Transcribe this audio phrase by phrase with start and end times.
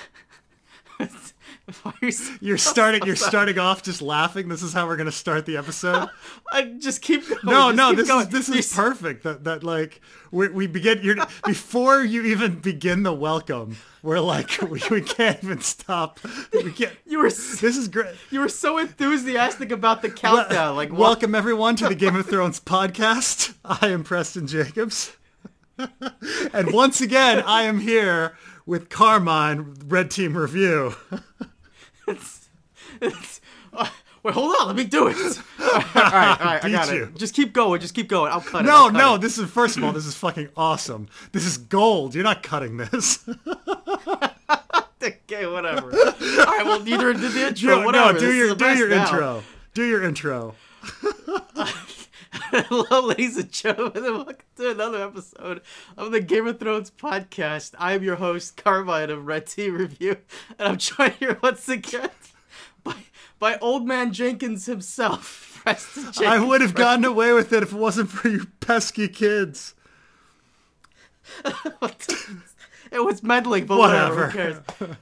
[2.40, 3.02] You're starting.
[3.04, 4.48] You're starting off just laughing.
[4.48, 6.08] This is how we're gonna start the episode.
[6.52, 7.40] I just keep going.
[7.44, 8.26] No, just no, this going.
[8.26, 9.22] is this You're is perfect.
[9.24, 10.00] That that like
[10.30, 11.00] we, we begin.
[11.02, 13.76] You're before you even begin the welcome.
[14.02, 16.20] We're like we, we can't even stop.
[16.52, 16.92] We can't.
[17.06, 18.14] You were This is great.
[18.30, 20.76] you were so enthusiastic about the countdown.
[20.76, 20.98] Like, what?
[20.98, 23.54] welcome everyone to the Game of Thrones podcast.
[23.64, 25.16] I am Preston Jacobs,
[25.78, 28.36] and once again I am here
[28.66, 30.94] with Carmine Red Team Review.
[32.06, 32.40] It's-
[33.72, 33.88] uh,
[34.22, 34.66] wait, hold on.
[34.68, 35.16] Let me do it.
[35.16, 37.04] All right, all right, all right I got you.
[37.04, 37.14] it.
[37.16, 37.80] Just keep going.
[37.80, 38.30] Just keep going.
[38.32, 38.66] I'll cut it.
[38.66, 39.20] No, cut no, it.
[39.22, 41.08] this is first of all, this is fucking awesome.
[41.32, 42.14] This is gold.
[42.14, 43.24] You're not cutting this.
[45.04, 45.90] Okay, whatever.
[45.90, 46.12] All
[46.44, 47.80] right, well, neither did the intro.
[47.80, 48.12] no, whatever.
[48.12, 49.02] no, do This your do your now.
[49.02, 49.42] intro.
[49.74, 50.54] Do your intro.
[52.50, 55.60] Hello, ladies and gentlemen, and welcome to another episode
[55.98, 57.74] of the Game of Thrones podcast.
[57.78, 60.16] I am your host, Carmine of Red Team Review,
[60.58, 62.08] and I'm joined here once again
[62.82, 62.94] by,
[63.38, 66.26] by Old Man Jenkins himself, Preston Jenkins.
[66.26, 69.74] I would have gotten away with it if it wasn't for you pesky kids.
[72.90, 74.28] It was meddling, but whatever.
[74.28, 74.56] Whatever.
[74.78, 74.96] Who cares?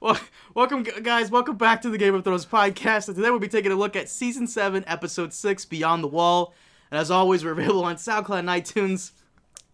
[0.00, 0.20] well,
[0.58, 1.30] welcome, guys.
[1.30, 3.06] Welcome back to the Game of Thrones podcast.
[3.06, 6.52] And today we'll be taking a look at season seven, episode six, Beyond the Wall.
[6.90, 9.12] And as always, we're available on SoundCloud and iTunes.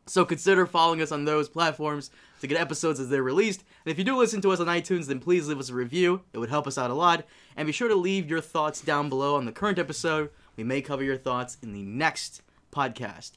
[0.05, 2.11] So consider following us on those platforms
[2.43, 3.65] to get episodes as they're released.
[3.87, 6.21] And if you do listen to us on iTunes, then please leave us a review.
[6.35, 7.25] It would help us out a lot.
[7.57, 10.29] And be sure to leave your thoughts down below on the current episode.
[10.55, 13.33] We may cover your thoughts in the next podcast.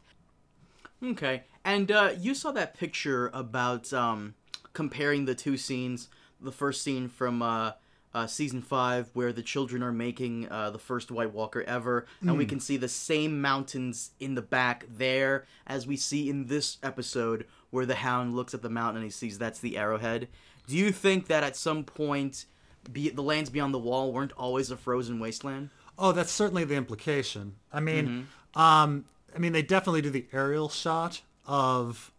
[1.01, 4.35] Okay, and uh, you saw that picture about um,
[4.73, 6.09] comparing the two scenes.
[6.41, 7.71] The first scene from uh,
[8.13, 12.37] uh, season five, where the children are making uh, the first White Walker ever, and
[12.37, 16.77] we can see the same mountains in the back there as we see in this
[16.81, 20.27] episode, where the Hound looks at the mountain and he sees that's the arrowhead.
[20.67, 22.45] Do you think that at some point,
[22.91, 25.69] be the lands beyond the wall weren't always a frozen wasteland?
[25.99, 27.55] Oh, that's certainly the implication.
[27.73, 29.05] I mean, um,
[29.35, 32.11] I mean, they definitely do the aerial shot of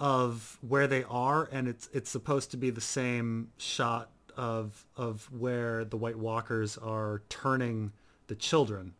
[0.00, 5.28] of where they are, and it's it's supposed to be the same shot of of
[5.30, 7.92] where the White Walkers are turning
[8.26, 8.94] the children.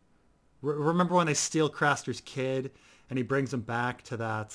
[0.61, 2.71] Re- remember when they steal Craster's kid,
[3.09, 4.55] and he brings him back to that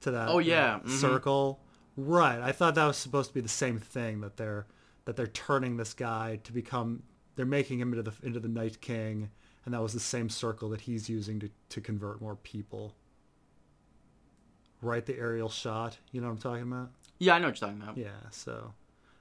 [0.00, 0.90] to that Oh, yeah, mhm.
[0.90, 1.60] circle?
[1.96, 2.40] Right.
[2.40, 4.66] I thought that was supposed to be the same thing that they're
[5.04, 7.04] that they're turning this guy to become
[7.36, 9.30] they're making him into the into the Night King,
[9.64, 12.94] and that was the same circle that he's using to to convert more people.
[14.82, 15.98] Right, the aerial shot.
[16.12, 16.90] You know what I'm talking about?
[17.18, 17.96] Yeah, I know what you're talking about.
[17.98, 18.08] Yeah.
[18.30, 18.72] So,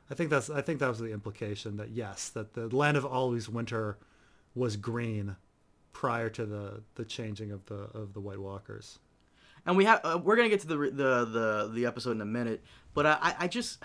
[0.10, 3.06] I think that's I think that was the implication that yes, that the land of
[3.06, 3.98] always winter
[4.56, 5.36] was green
[5.92, 9.00] prior to the the changing of the of the White Walkers.
[9.66, 12.26] and we have uh, we're gonna get to the the the the episode in a
[12.26, 13.80] minute, but I I- I just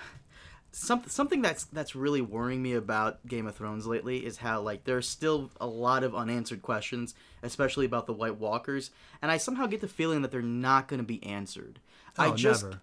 [0.74, 4.84] something something that's that's really worrying me about Game of Thrones lately is how like
[4.84, 8.90] there's still a lot of unanswered questions, especially about the White Walkers,
[9.22, 11.80] and I somehow get the feeling that they're not gonna be answered.
[12.18, 12.80] I Oh, just never.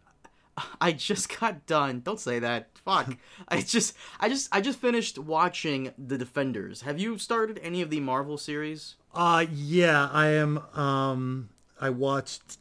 [0.81, 2.01] I just got done.
[2.01, 2.69] Don't say that.
[2.85, 3.17] Fuck.
[3.47, 6.81] I just I just I just finished watching The Defenders.
[6.81, 8.95] Have you started any of the Marvel series?
[9.13, 12.57] Uh yeah, I am um I watched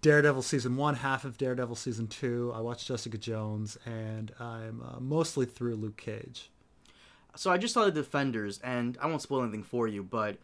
[0.00, 2.52] Daredevil season 1, half of Daredevil season 2.
[2.54, 6.50] I watched Jessica Jones and I'm uh, mostly through Luke Cage.
[7.34, 10.38] So I just saw the Defenders, and I won't spoil anything for you, but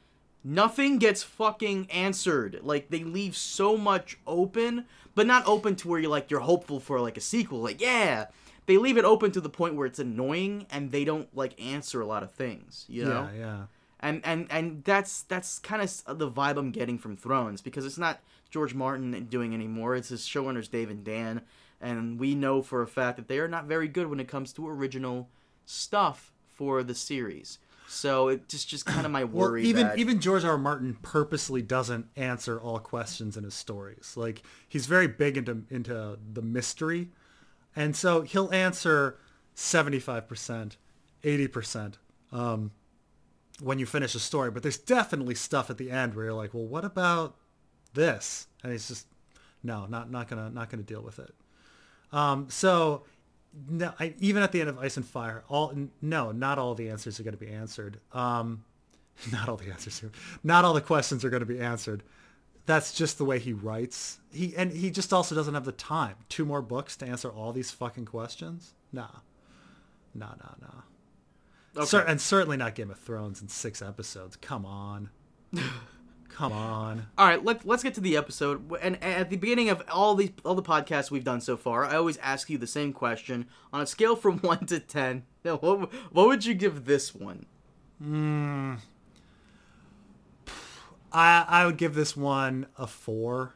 [0.45, 2.61] nothing gets fucking answered.
[2.63, 4.85] Like they leave so much open,
[5.17, 7.61] but not open to where you're like you're hopeful for like a sequel.
[7.61, 8.27] Like yeah,
[8.67, 12.01] they leave it open to the point where it's annoying, and they don't like answer
[12.01, 12.85] a lot of things.
[12.89, 13.63] You know, Yeah, yeah.
[13.99, 17.99] and and and that's that's kind of the vibe I'm getting from Thrones because it's
[17.99, 18.21] not
[18.55, 19.97] George Martin doing anymore.
[19.97, 21.43] It's his showrunners Dave and Dan,
[21.81, 24.53] and we know for a fact that they are not very good when it comes
[24.53, 25.29] to original
[25.67, 27.59] stuff for the series.
[27.89, 30.53] So it's just just kind of my Well, worry even that even George R.
[30.53, 30.59] R.
[30.59, 34.13] Martin purposely doesn't answer all questions in his stories.
[34.17, 37.11] Like he's very big into into the mystery,
[37.75, 39.19] and so he'll answer
[39.57, 40.77] seventy five percent,
[41.25, 41.99] eighty percent
[42.31, 42.71] um,
[43.61, 44.53] when you finish a story.
[44.53, 47.35] But there's definitely stuff at the end where you're like, well, what about
[47.95, 48.47] this?
[48.63, 49.07] And he's just
[49.63, 51.35] no, not not gonna not gonna deal with it.
[52.13, 53.03] Um, so
[53.69, 56.75] no, I, even at the end of Ice and Fire, all n- no, not all
[56.75, 57.99] the answers are going to be answered.
[58.13, 58.65] Um,
[59.33, 60.11] not all the answers are,
[60.43, 62.03] not all the questions are going to be answered.
[62.67, 64.19] That's just the way he writes.
[64.33, 66.17] He and he just also doesn't have the time.
[66.29, 68.73] Two more books to answer all these fucking questions?
[68.93, 69.09] Nah,
[70.15, 70.83] nah, nah, nah.
[71.77, 71.87] Okay.
[71.87, 74.37] Cer- and certainly not Game of Thrones in six episodes.
[74.37, 75.11] Come on.
[76.35, 77.07] Come on.
[77.17, 78.71] All right, let, let's get to the episode.
[78.83, 81.95] And at the beginning of all the all the podcasts we've done so far, I
[81.95, 85.23] always ask you the same question on a scale from one to ten.
[85.43, 87.47] What what would you give this one?
[88.03, 88.75] Hmm.
[91.13, 93.55] I I would give this one a four.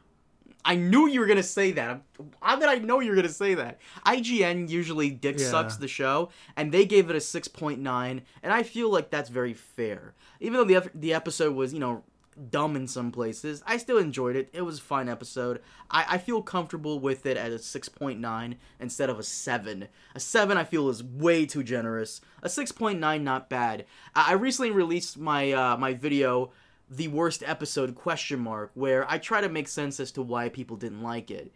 [0.64, 2.02] I knew you were gonna say that.
[2.42, 3.78] How did I know you were gonna say that?
[4.06, 5.46] IGN usually dick Yeah.
[5.50, 9.10] sucks the show, and they gave it a six point nine, and I feel like
[9.10, 10.14] that's very fair.
[10.40, 12.04] Even though the the episode was you know
[12.50, 14.48] dumb in some places, I still enjoyed it.
[14.52, 15.60] It was a fine episode.
[15.90, 19.88] I, I feel comfortable with it at a six point nine instead of a seven.
[20.14, 22.20] A seven I feel is way too generous.
[22.42, 23.84] A six point nine not bad.
[24.14, 26.52] I, I recently released my uh, my video
[26.90, 30.76] the worst episode question mark where I try to make sense as to why people
[30.76, 31.52] didn't like it.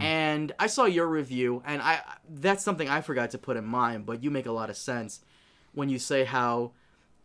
[0.00, 4.02] And I saw your review and I that's something I forgot to put in mine,
[4.02, 5.20] but you make a lot of sense
[5.74, 6.70] when you say how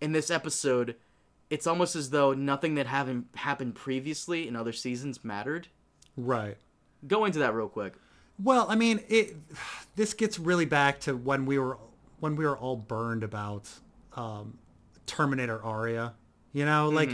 [0.02, 0.96] in this episode
[1.52, 5.68] it's almost as though nothing that haven't happened previously in other seasons mattered.
[6.16, 6.58] Right.
[7.06, 7.94] Go into that real quick.
[8.42, 9.36] Well, I mean, it.
[9.96, 11.78] This gets really back to when we were
[12.22, 13.70] when we were all burned about
[14.14, 14.58] um,
[15.06, 16.14] Terminator Arya.
[16.54, 17.10] You know, like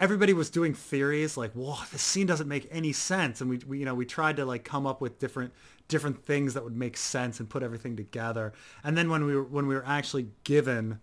[0.00, 3.78] everybody was doing theories like, "Whoa, this scene doesn't make any sense," and we, we,
[3.78, 5.52] you know, we tried to like come up with different
[5.88, 8.52] different things that would make sense and put everything together.
[8.84, 11.00] And then when we were when we were actually given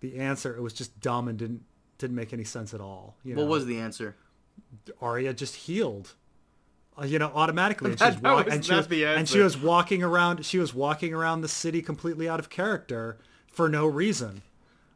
[0.00, 1.62] the answer, it was just dumb and didn't
[1.98, 3.16] didn't make any sense at all.
[3.24, 3.42] You know?
[3.42, 4.16] What was the answer?
[5.00, 6.14] Arya just healed.
[7.00, 10.02] Uh, you know, automatically, and she was, was and she was, and she was walking
[10.02, 10.44] around.
[10.44, 13.18] She was walking around the city completely out of character
[13.52, 14.42] for no reason.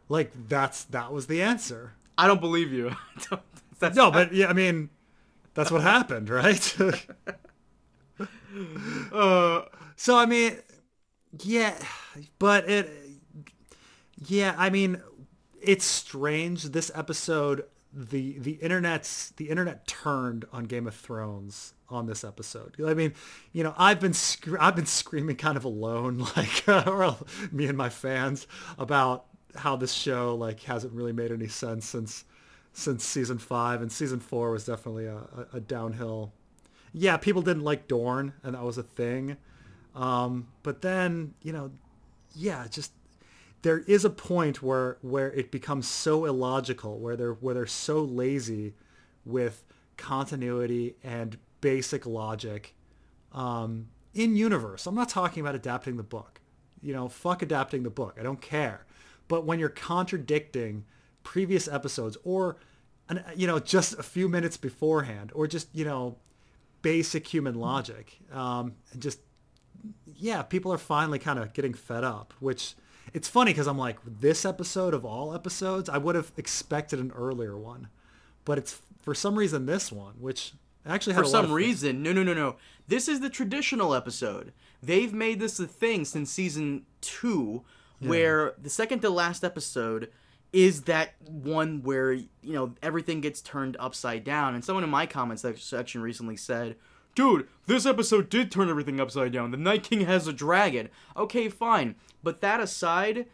[0.08, 1.92] Like that's that was the answer.
[2.18, 2.94] I don't believe you.
[3.78, 4.90] That's No, but yeah, I mean,
[5.54, 6.76] that's what happened, right?
[9.12, 9.62] uh,
[9.96, 10.56] so I mean,
[11.42, 11.76] yeah,
[12.38, 12.90] but it,
[14.26, 15.02] yeah, I mean,
[15.62, 16.64] it's strange.
[16.64, 22.76] This episode, the the internet's the internet turned on Game of Thrones on this episode.
[22.84, 23.14] I mean,
[23.52, 26.66] you know, I've been scre- I've been screaming kind of alone, like
[27.52, 28.46] me and my fans
[28.78, 32.24] about how this show like hasn't really made any sense since
[32.72, 36.32] since season five, and season four was definitely a, a, a downhill.
[36.94, 39.36] Yeah, people didn't like Dorne, and that was a thing.
[39.94, 41.70] Um, but then, you know,
[42.34, 42.92] yeah, just
[43.62, 48.02] there is a point where where it becomes so illogical, where they're where they're so
[48.02, 48.74] lazy
[49.24, 49.64] with
[49.96, 52.74] continuity and basic logic
[53.32, 54.86] um, in universe.
[54.86, 56.40] I'm not talking about adapting the book.
[56.82, 58.16] You know, fuck adapting the book.
[58.18, 58.84] I don't care.
[59.28, 60.84] But when you're contradicting
[61.22, 62.56] previous episodes or
[63.08, 66.16] an, you know just a few minutes beforehand or just you know
[66.82, 69.20] basic human logic um, and just
[70.16, 72.74] yeah people are finally kind of getting fed up which
[73.12, 77.12] it's funny because i'm like this episode of all episodes i would have expected an
[77.14, 77.88] earlier one
[78.44, 80.52] but it's for some reason this one which
[80.86, 82.56] actually for a lot some reason, no, no, no, no.
[82.88, 84.52] This is the traditional episode.
[84.82, 87.62] They've made this a thing since season two,
[88.00, 90.10] where the second to last episode
[90.52, 94.54] is that one where you know everything gets turned upside down.
[94.54, 96.76] And someone in my comments section recently said,
[97.14, 99.50] "Dude, this episode did turn everything upside down.
[99.50, 103.26] The Night King has a dragon." Okay, fine, but that aside.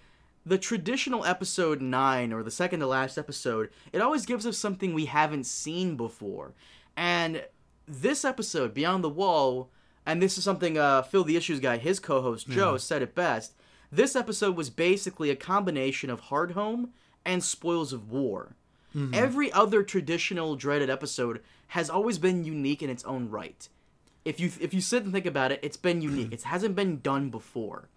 [0.46, 4.94] The traditional episode 9 or the second to last episode, it always gives us something
[4.94, 6.54] we haven't seen before.
[6.96, 7.44] And
[7.86, 9.68] this episode, Beyond the Wall,
[10.06, 13.52] and this is something uh, Phil the Issues guy, his co-host Joe, said it best.
[13.92, 16.90] This episode was basically a combination of Hardhome
[17.24, 18.56] and Spoils of War.
[18.94, 19.14] Mm-hmm.
[19.14, 23.68] Every other traditional dreaded episode has always been unique in its own right.
[24.24, 26.32] If you if you sit and think about it, it's been unique.
[26.32, 27.88] it hasn't been done before.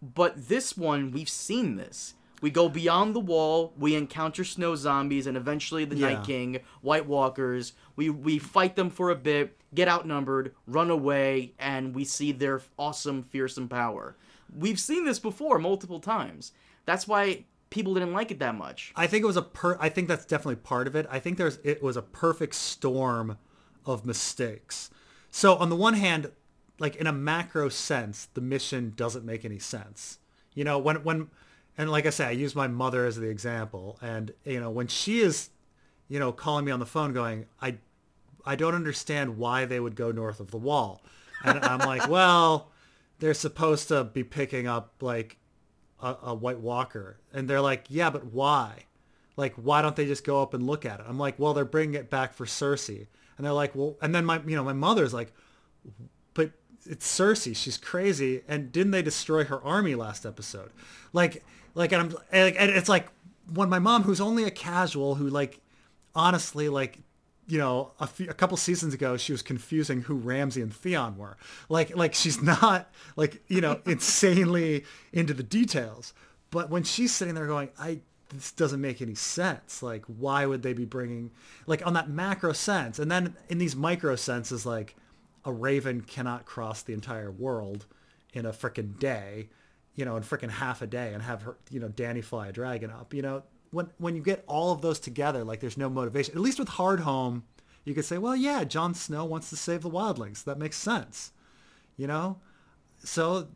[0.00, 2.14] But this one, we've seen this.
[2.40, 3.72] We go beyond the wall.
[3.78, 6.14] We encounter snow zombies and eventually the Yeah.
[6.14, 7.72] Night King, White Walkers.
[7.94, 12.60] We we fight them for a bit, get outnumbered, run away, and we see their
[12.78, 14.16] awesome, fearsome power.
[14.54, 16.52] We've seen this before multiple times.
[16.84, 18.92] That's why people didn't like it that much.
[18.94, 19.76] I think it was a per.
[19.80, 21.06] I think that's definitely part of it.
[21.10, 23.38] I think there's it was a perfect storm
[23.86, 24.90] of mistakes.
[25.30, 26.30] So on the one hand,
[26.78, 30.18] like in a macro sense, the mission doesn't make any sense.
[30.54, 31.30] You know, when when
[31.78, 34.86] and like I say, I use my mother as the example, and you know when
[34.86, 35.48] she is,
[36.08, 37.78] you know, calling me on the phone, going, I,
[38.44, 41.02] I don't understand why they would go north of the wall,
[41.42, 42.70] and I'm like, well,
[43.18, 45.38] they're supposed to be picking up like
[46.02, 48.84] a, a White Walker, and they're like, yeah, but why?
[49.36, 51.06] Like, why don't they just go up and look at it?
[51.08, 53.06] I'm like, well, they're bringing it back for Cersei,
[53.36, 55.32] and they're like, well, and then my, you know, my mother's like,
[56.34, 56.50] but
[56.84, 60.70] it's Cersei, she's crazy, and didn't they destroy her army last episode?
[61.12, 61.44] Like,
[61.74, 63.06] like, and I'm, and it's like
[63.52, 65.60] when my mom, who's only a casual, who like,
[66.14, 66.98] honestly, like,
[67.46, 71.16] you know, a, few, a couple seasons ago, she was confusing who Ramsay and Theon
[71.16, 71.36] were.
[71.68, 76.14] Like, like she's not like, you know, insanely into the details.
[76.50, 79.82] But when she's sitting there going, I, this doesn't make any sense.
[79.82, 81.30] Like, why would they be bringing,
[81.66, 82.98] like on that macro sense.
[82.98, 84.96] And then in these micro senses, like
[85.44, 87.86] a raven cannot cross the entire world
[88.32, 89.48] in a freaking day,
[89.94, 92.52] you know, in freaking half a day and have her, you know, Dany fly a
[92.52, 93.42] dragon up, you know,
[93.72, 96.34] when when you get all of those together, like there's no motivation.
[96.34, 97.42] At least with Hardhome,
[97.84, 100.44] you could say, well, yeah, Jon Snow wants to save the wildlings.
[100.44, 101.32] That makes sense,
[101.96, 102.38] you know.
[103.02, 103.48] So,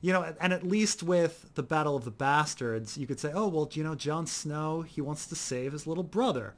[0.00, 3.48] you know, and at least with the Battle of the Bastards, you could say, oh,
[3.48, 6.54] well, you know, Jon Snow he wants to save his little brother,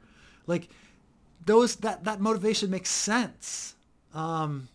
[0.46, 0.68] like
[1.46, 3.74] those that that motivation makes sense.
[4.12, 4.68] Um,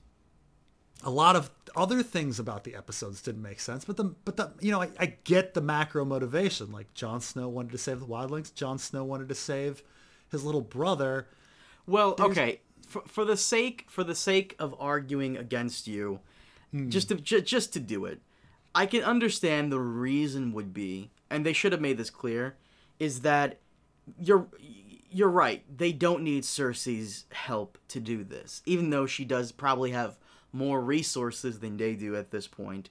[1.04, 4.52] a lot of other things about the episodes didn't make sense, but the but the
[4.60, 6.72] you know I, I get the macro motivation.
[6.72, 8.54] Like Jon Snow wanted to save the wildlings.
[8.54, 9.84] Jon Snow wanted to save
[10.32, 11.28] his little brother.
[11.86, 12.32] Well, There's...
[12.32, 16.20] okay, for, for the sake for the sake of arguing against you,
[16.72, 16.90] hmm.
[16.90, 18.22] just to j- just to do it,
[18.76, 22.56] I can understand the reason would be, and they should have made this clear,
[23.00, 23.60] is that
[24.20, 24.48] you're
[25.10, 25.64] you're right.
[25.76, 30.18] They don't need Cersei's help to do this, even though she does probably have
[30.54, 32.90] more resources than they do at this point.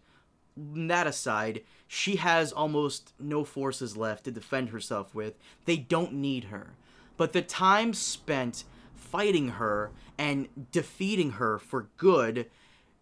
[0.56, 5.34] That aside, she has almost no forces left to defend herself with.
[5.64, 6.74] They don't need her.
[7.16, 8.64] But the time spent
[8.94, 12.50] fighting her and defeating her for good,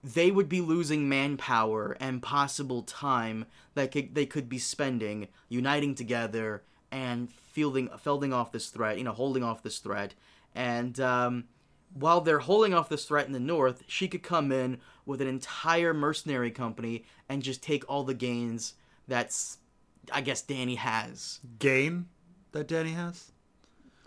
[0.02, 5.95] they would be losing manpower and possible time that could, they could be spending uniting
[5.95, 10.14] together and fielding, fielding off this threat, you know, holding off this threat.
[10.55, 11.45] And um,
[11.92, 15.28] while they're holding off this threat in the north, she could come in with an
[15.28, 18.75] entire mercenary company and just take all the gains
[19.09, 19.59] that's
[20.12, 21.40] I guess Dany has.
[21.59, 22.06] Gain
[22.52, 23.32] that Dany has?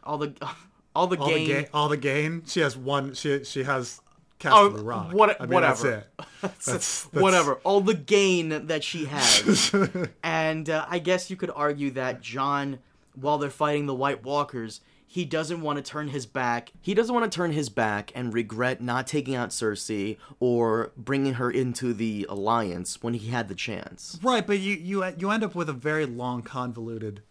[0.04, 0.34] All the
[0.96, 2.44] all the all gain the ga- all the gain.
[2.46, 4.02] She has one she she has
[4.40, 5.14] Castle oh, Rock.
[5.14, 6.04] What, I mean, whatever.
[6.42, 7.56] That's, that's, that's, whatever.
[7.64, 9.74] All the gain that she has.
[10.24, 12.80] and uh, I guess you could argue that Jon
[13.16, 14.82] while they're fighting the White Walkers,
[15.14, 16.72] he doesn't want to turn his back.
[16.82, 21.36] He doesn't want to turn his back and regret not taking out Cersei or bringing
[21.36, 24.18] her into the alliance when he had the chance.
[24.24, 27.22] Right, but you you you end up with a very long, convoluted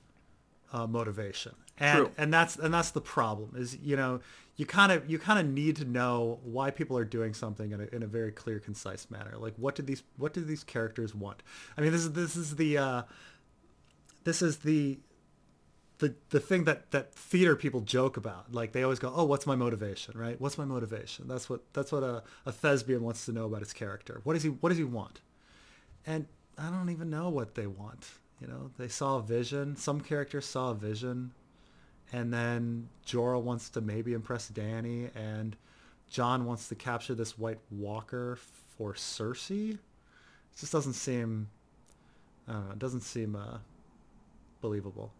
[0.72, 2.10] uh, motivation, and True.
[2.16, 3.54] and that's and that's the problem.
[3.56, 4.20] Is you know
[4.54, 7.80] you kind of you kind of need to know why people are doing something in
[7.80, 9.34] a, in a very clear, concise manner.
[9.36, 11.42] Like what did these what did these characters want?
[11.76, 13.02] I mean, this is this is the uh,
[14.22, 15.00] this is the
[16.02, 18.52] the the thing that that theater people joke about.
[18.52, 20.38] Like they always go, "Oh, what's my motivation?" Right?
[20.40, 21.28] What's my motivation?
[21.28, 24.20] That's what that's what a, a thespian wants to know about his character.
[24.24, 25.20] What does he What does he want?
[26.04, 26.26] And
[26.58, 28.10] I don't even know what they want.
[28.40, 29.76] You know, they saw a vision.
[29.76, 31.32] Some characters saw a vision,
[32.12, 35.56] and then Jorah wants to maybe impress Dany, and
[36.10, 38.38] Jon wants to capture this White Walker
[38.76, 39.74] for Cersei.
[39.74, 39.78] It
[40.58, 41.48] just doesn't seem.
[42.48, 43.58] It doesn't seem uh,
[44.60, 45.12] believable.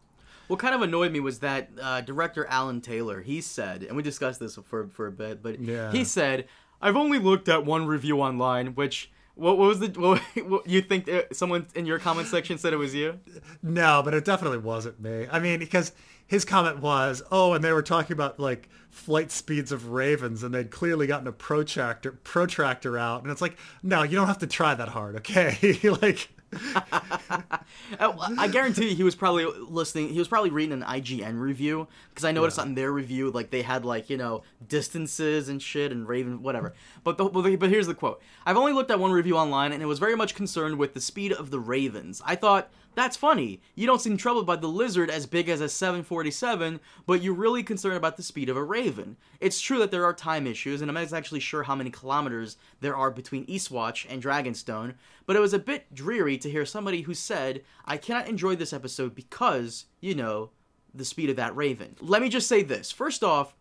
[0.52, 3.23] What kind of annoyed me was that uh, director Alan Taylor.
[3.23, 5.90] He said, and we discussed this for for a bit, but yeah.
[5.90, 6.47] he said,
[6.82, 9.88] "I've only looked at one review online, which." What, what was the?
[9.99, 13.18] What, what, you think uh, someone in your comment section said it was you?
[13.62, 15.26] No, but it definitely wasn't me.
[15.32, 15.92] I mean, because
[16.26, 20.54] his comment was, "Oh, and they were talking about like flight speeds of ravens, and
[20.54, 24.47] they'd clearly gotten a protractor protractor out." And it's like, no, you don't have to
[24.47, 25.78] try that hard, okay?
[26.02, 26.28] like,
[28.00, 30.09] Oh, I guarantee you he was probably listening.
[30.09, 32.64] He was probably reading an IGN review because I noticed yeah.
[32.64, 36.75] on their review like they had like you know distances and shit and Raven whatever.
[37.04, 39.87] But the, but here's the quote: I've only looked at one review online and it
[39.87, 42.23] was very much concerned with the speed of the Ravens.
[42.25, 43.61] I thought that's funny.
[43.75, 47.62] You don't seem troubled by the lizard as big as a 747, but you're really
[47.62, 49.16] concerned about the speed of a raven.
[49.40, 52.56] It's true that there are time issues, and I'm not actually sure how many kilometers
[52.80, 54.94] there are between Eastwatch and Dragonstone,
[55.26, 58.72] but it was a bit dreary to hear somebody who said, I cannot enjoy this
[58.72, 60.50] episode because, you know,
[60.94, 61.96] the speed of that raven.
[62.00, 62.92] Let me just say this.
[62.92, 63.54] First off,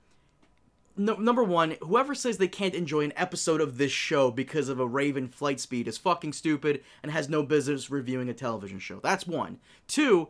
[0.98, 4.80] no, number one, whoever says they can't enjoy an episode of this show because of
[4.80, 9.00] a Raven flight speed is fucking stupid and has no business reviewing a television show.
[9.02, 9.60] That's one.
[9.88, 10.30] Two,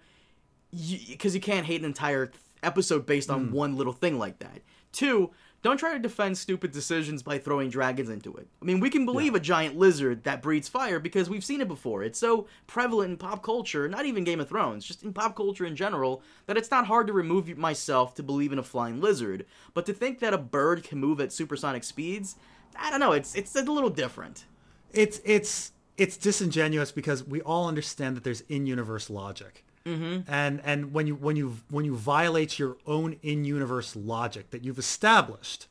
[0.72, 2.32] because you, you, can't hate an entire
[2.63, 3.51] episode based on mm.
[3.51, 4.62] one little thing like that.
[4.91, 8.48] Two, don't try to defend stupid decisions by throwing dragons into it.
[8.62, 9.38] I mean, we can believe yeah.
[9.38, 12.03] a giant lizard that breathes fire because we've seen it before.
[12.03, 15.65] It's so prevalent in pop culture, not even Game of Thrones, just in pop culture
[15.65, 19.46] in general, that it's not hard to remove myself to believe in a flying lizard.
[19.74, 22.38] But to think that a bird can move at supersonic speeds,
[22.75, 24.46] I don't know, it's it's a little different.
[24.94, 30.32] It's it's it's disingenuous because we all understand that there's in-universe logic Mm-hmm.
[30.32, 34.80] And and when you when you when you violate your own in-universe logic that you've
[34.80, 35.68] established,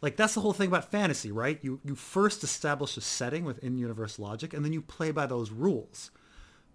[0.00, 1.58] like that's the whole thing about fantasy, right?
[1.62, 5.50] You you first establish a setting with in-universe logic, and then you play by those
[5.50, 6.10] rules.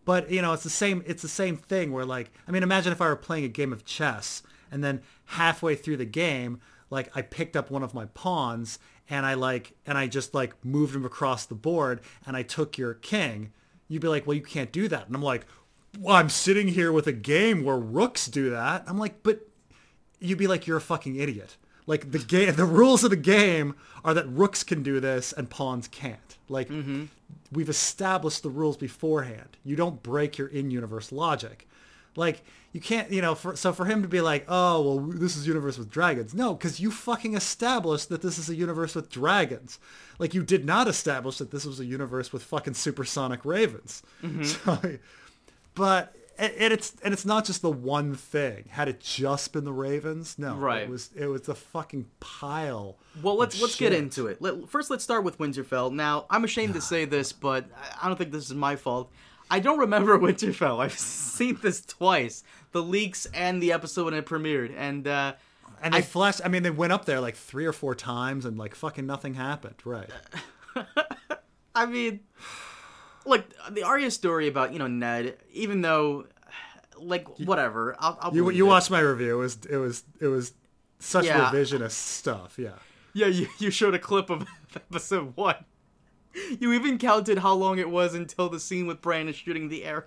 [0.05, 1.03] But you know, it's the same.
[1.05, 3.71] It's the same thing where, like, I mean, imagine if I were playing a game
[3.71, 6.59] of chess, and then halfway through the game,
[6.89, 10.65] like, I picked up one of my pawns, and I like, and I just like
[10.65, 13.53] moved him across the board, and I took your king.
[13.87, 15.45] You'd be like, well, you can't do that, and I'm like,
[16.09, 18.83] I'm sitting here with a game where rooks do that.
[18.87, 19.47] I'm like, but
[20.19, 21.57] you'd be like, you're a fucking idiot.
[21.85, 25.49] Like the game, the rules of the game are that rooks can do this and
[25.49, 26.37] pawns can't.
[26.49, 27.05] Like Mm-hmm.
[27.51, 29.57] we've established the rules beforehand.
[29.63, 31.67] You don't break your in-universe logic.
[32.15, 35.35] Like you can't, you know, for, so for him to be like, oh, well, this
[35.35, 36.33] is universe with dragons.
[36.33, 39.77] No, because you fucking established that this is a universe with dragons.
[40.19, 44.01] Like you did not establish that this was a universe with fucking supersonic ravens.
[44.43, 44.79] So,
[45.75, 48.65] but and it's and it's not just the one thing.
[48.69, 50.83] Had it just been the ravens, no, Right.
[50.83, 52.97] It was it was a fucking pile.
[53.21, 54.41] Well, let's let's get into it.
[54.41, 55.91] Let, first, let's start with Winterfell.
[55.91, 59.11] Now, I'm ashamed to say this, but I- I don't think this is my fault.
[59.51, 60.79] I don't remember Winterfell.
[60.79, 65.33] I've seen this twice, the leaks and the episode when it premiered, and uh,
[65.83, 66.41] And they flashed.
[66.43, 69.35] I mean, they went up there like three or four times, and like fucking nothing
[69.35, 69.75] happened.
[69.85, 70.09] Right.
[71.75, 72.21] I mean,
[73.25, 76.25] look, the Arya story about you know Ned, even though,
[76.97, 77.95] like, whatever.
[77.99, 78.69] I'll, I'll You you it.
[78.69, 79.35] watched my review.
[79.35, 80.53] It was it was it was
[80.99, 81.49] such Yeah.
[81.51, 82.55] revisionist stuff.
[82.57, 82.73] Yeah.
[83.15, 85.55] Yeah, you, you showed a clip of episode one.
[86.59, 89.83] You even counted how long it was until the scene with Bran is shooting the
[89.85, 90.05] arrow.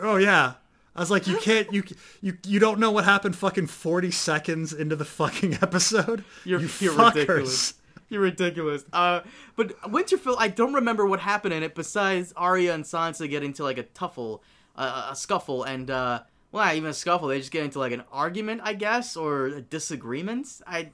[0.00, 0.54] Oh yeah.
[0.94, 1.82] I was like, you can't, you
[2.20, 6.24] you you don't know what happened fucking forty seconds into the fucking episode.
[6.44, 7.14] You're, you you're fuckers.
[7.14, 7.74] ridiculous.
[8.10, 8.84] You're ridiculous.
[8.92, 9.20] Uh,
[9.56, 13.62] but Winterfell, I don't remember what happened in it besides Arya and Sansa get into
[13.62, 14.40] like a tuffle,
[14.76, 16.22] uh, a scuffle, and uh,
[16.52, 17.28] well, not even a scuffle.
[17.28, 20.48] They just get into like an argument, I guess, or a disagreement.
[20.66, 20.90] I,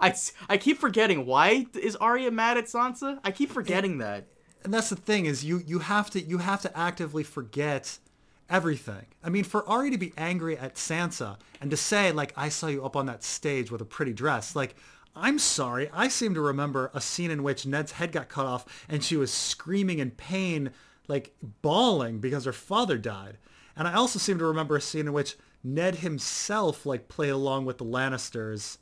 [0.00, 0.14] I,
[0.48, 1.24] I keep forgetting.
[1.26, 3.18] Why is Arya mad at Sansa?
[3.24, 4.26] I keep forgetting that.
[4.64, 7.98] and that's the thing is you you have to you have to actively forget
[8.50, 9.06] everything.
[9.22, 12.66] I mean, for Ari to be angry at Sansa and to say like I saw
[12.66, 14.74] you up on that stage with a pretty dress, like
[15.14, 18.86] I'm sorry, I seem to remember a scene in which Ned's head got cut off
[18.88, 20.70] and she was screaming in pain,
[21.08, 23.38] like bawling because her father died.
[23.76, 27.66] And I also seem to remember a scene in which Ned himself like played along
[27.66, 28.78] with the Lannisters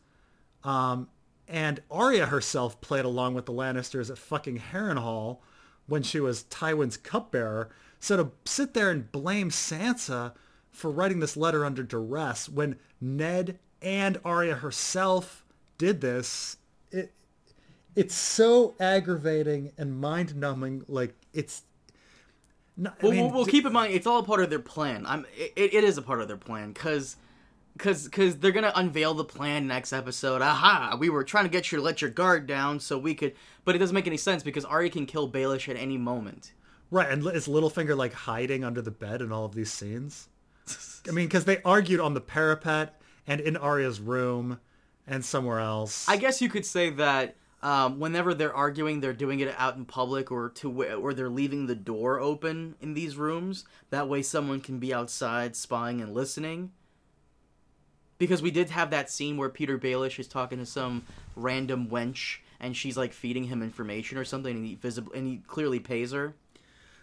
[0.64, 1.08] um,
[1.46, 5.38] and Arya herself played along with the Lannisters at fucking Harrenhal
[5.86, 7.70] when she was Tywin's cupbearer.
[7.98, 10.32] So to sit there and blame Sansa
[10.70, 15.44] for writing this letter under duress when Ned and Arya herself
[15.78, 16.56] did this,
[16.90, 17.12] it
[17.96, 20.84] it's so aggravating and mind-numbing.
[20.88, 21.62] Like it's.
[22.76, 24.58] No, I Well, mean, we'll, d- keep in mind it's all a part of their
[24.60, 25.04] plan.
[25.06, 27.16] I'm it, it is a part of their plan because
[27.72, 30.42] because because they're gonna unveil the plan next episode.
[30.42, 30.96] Aha!
[30.98, 33.74] We were trying to get you to let your guard down so we could, but
[33.74, 36.52] it doesn't make any sense because Arya can kill Baelish at any moment.
[36.90, 40.28] Right, and is Littlefinger like hiding under the bed in all of these scenes?
[41.08, 44.58] I mean, because they argued on the parapet and in Arya's room
[45.08, 46.08] and somewhere else.
[46.08, 49.84] I guess you could say that um, whenever they're arguing, they're doing it out in
[49.84, 53.64] public or to or they're leaving the door open in these rooms.
[53.90, 56.70] That way, someone can be outside spying and listening.
[58.18, 61.04] Because we did have that scene where Peter Baelish is talking to some
[61.36, 65.36] random wench, and she's like feeding him information or something, and he visible and he
[65.46, 66.34] clearly pays her.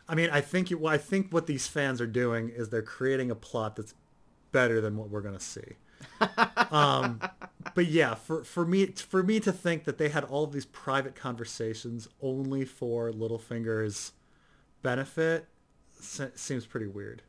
[0.08, 2.82] I mean, I think you, well, I think what these fans are doing is they're
[2.84, 3.96] creating a plot that's
[4.52, 5.78] better than what we're gonna see.
[6.71, 7.19] Um,
[7.73, 10.65] but yeah, for for me for me to think that they had all of these
[10.65, 14.13] private conversations only for Littlefinger's
[14.81, 15.47] benefit
[15.99, 17.21] se- seems pretty weird.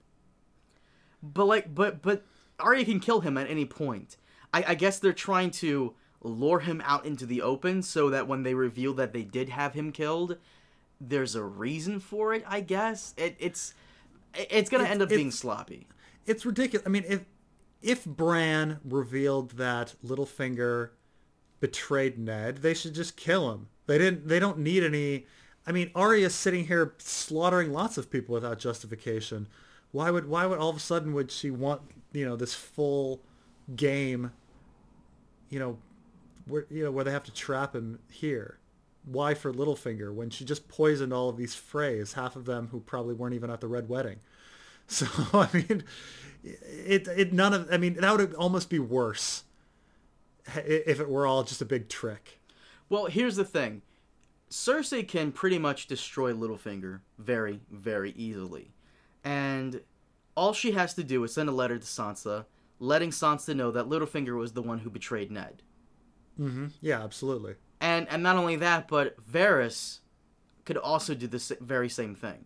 [1.22, 2.24] But like, but but
[2.60, 4.16] Arya can kill him at any point.
[4.54, 8.42] I, I guess they're trying to lure him out into the open so that when
[8.42, 10.36] they reveal that they did have him killed,
[11.00, 12.44] there's a reason for it.
[12.46, 13.74] I guess it, it's
[14.34, 15.86] it's gonna It's- end up being sloppy.
[16.26, 16.86] it's ridiculous.
[16.86, 17.24] I mean, if
[17.82, 20.90] if Bran revealed that Littlefinger
[21.60, 23.68] betrayed Ned, they should just kill him.
[23.86, 24.28] They didn't.
[24.28, 25.26] They don't need any.
[25.66, 29.48] I mean, Arya's sitting here slaughtering lots of people without justification.
[29.92, 33.20] Why would Why would all of a sudden would she want you know this full
[33.74, 34.32] game?
[35.48, 35.78] You know,
[36.46, 38.58] where you know where they have to trap him here.
[39.04, 42.80] Why for Littlefinger when she just poisoned all of these Freys, half of them who
[42.80, 44.18] probably weren't even at the Red Wedding.
[44.88, 45.82] So I mean,
[46.44, 49.42] it it none of I mean that would almost be worse
[50.54, 52.40] if it were all just a big trick.
[52.88, 53.82] Well, here's the thing.
[54.50, 58.70] Cersei can pretty much destroy Littlefinger very, very easily.
[59.24, 59.80] And
[60.36, 62.44] all she has to do is send a letter to Sansa,
[62.78, 65.62] letting Sansa know that Littlefinger was the one who betrayed Ned.
[66.40, 66.66] Mm-hmm.
[66.80, 67.54] Yeah, absolutely.
[67.80, 69.98] And and not only that, but Varys
[70.64, 72.44] could also do the very same thing.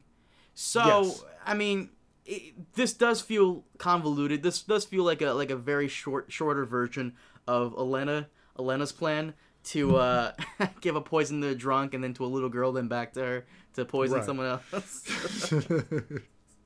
[0.54, 1.24] So Yes.
[1.44, 1.90] I mean,
[2.26, 4.42] it, this does feel convoluted.
[4.42, 7.14] This does feel like a like a very short shorter version
[7.46, 8.26] of Olenna
[8.58, 10.32] Olenna's plan to uh,
[10.80, 13.20] give a poison to a drunk and then to a little girl, then back to
[13.20, 14.24] her to poison Right.
[14.24, 15.52] someone else.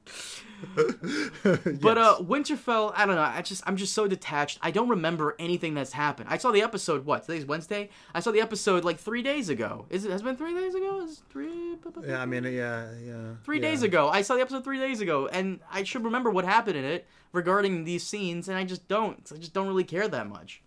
[1.81, 3.23] But uh, Winterfell, I don't know.
[3.23, 4.59] I just I'm just so detached.
[4.63, 6.29] I don't remember anything that's happened.
[6.31, 7.05] I saw the episode.
[7.05, 7.91] What today's Wednesday?
[8.15, 9.87] I saw the episode like three days ago.
[9.91, 11.03] Is it has it been three days ago?
[11.03, 11.77] Is three?
[12.07, 13.35] yeah, I mean, yeah, yeah.
[13.45, 13.71] three yeah.
[13.71, 14.09] days ago.
[14.09, 17.07] I saw the episode three days ago, and I should remember what happened in it
[17.33, 19.31] regarding these scenes, and I just don't.
[19.35, 20.63] I just don't really care that much.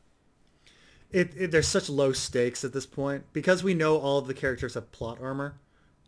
[1.11, 4.33] It, it there's such low stakes at this point because we know all of the
[4.33, 5.55] characters have plot armor.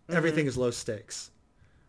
[0.10, 1.32] Everything is low stakes.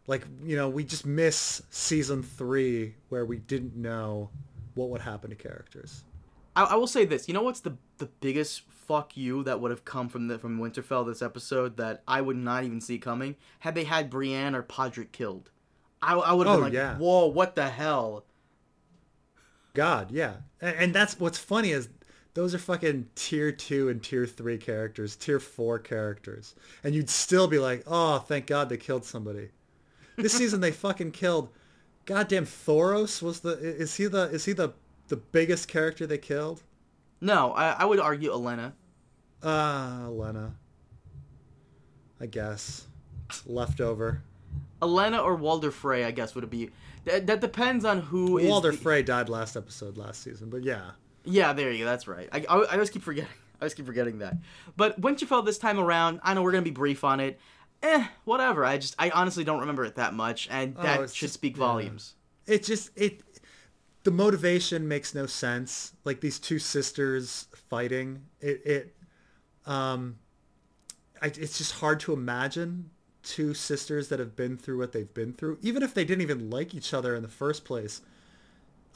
[0.06, 4.30] Like you know, we just miss season three where we didn't know
[4.74, 6.04] what would happen to characters.
[6.56, 7.28] I, I will say this.
[7.28, 10.58] You know what's the the biggest fuck you that would have come from the from
[10.58, 14.62] Winterfell this episode that I would not even see coming had they had Brienne or
[14.62, 15.50] Podrick killed.
[16.02, 16.96] I, I would have Oh, been like, yeah.
[16.96, 18.24] whoa, what the hell?
[19.74, 21.88] God, yeah, and, and that's what's funny is
[22.34, 27.46] those are fucking tier two and tier three characters, tier four characters, and you'd still
[27.46, 29.50] be like, oh, thank God they killed somebody.
[30.22, 31.48] This season they fucking killed.
[32.06, 34.72] Goddamn Thoros was the is he the is he the
[35.08, 36.62] the biggest character they killed?
[37.20, 38.72] No, I, I would argue Olenna.
[39.42, 40.54] Ah, Lena.
[42.20, 42.86] I guess
[43.46, 44.22] leftover.
[44.82, 46.70] Olenna or Walder Frey, I guess would it be.
[47.04, 48.42] That, that depends on who.
[48.46, 50.92] Walder the- Frey died last episode last season, but yeah.
[51.24, 51.84] Yeah, there you go.
[51.84, 52.28] That's right.
[52.32, 53.30] I, I, I always keep forgetting.
[53.60, 54.36] I always keep forgetting that.
[54.76, 57.38] But Winterfell this time around, I know we're gonna be brief on it.
[57.82, 58.64] Eh, whatever.
[58.64, 61.56] I just, I honestly don't remember it that much, and Oh, that should just- speak
[61.56, 61.60] yeah.
[61.66, 62.14] volumes.
[62.46, 63.22] it just it
[64.02, 68.96] the motivation makes no sense like these two sisters fighting it it
[69.66, 70.16] um
[71.22, 72.90] I, it's just hard to imagine
[73.22, 76.48] two sisters that have been through what they've been through even if they didn't even
[76.48, 78.00] like each other in the first place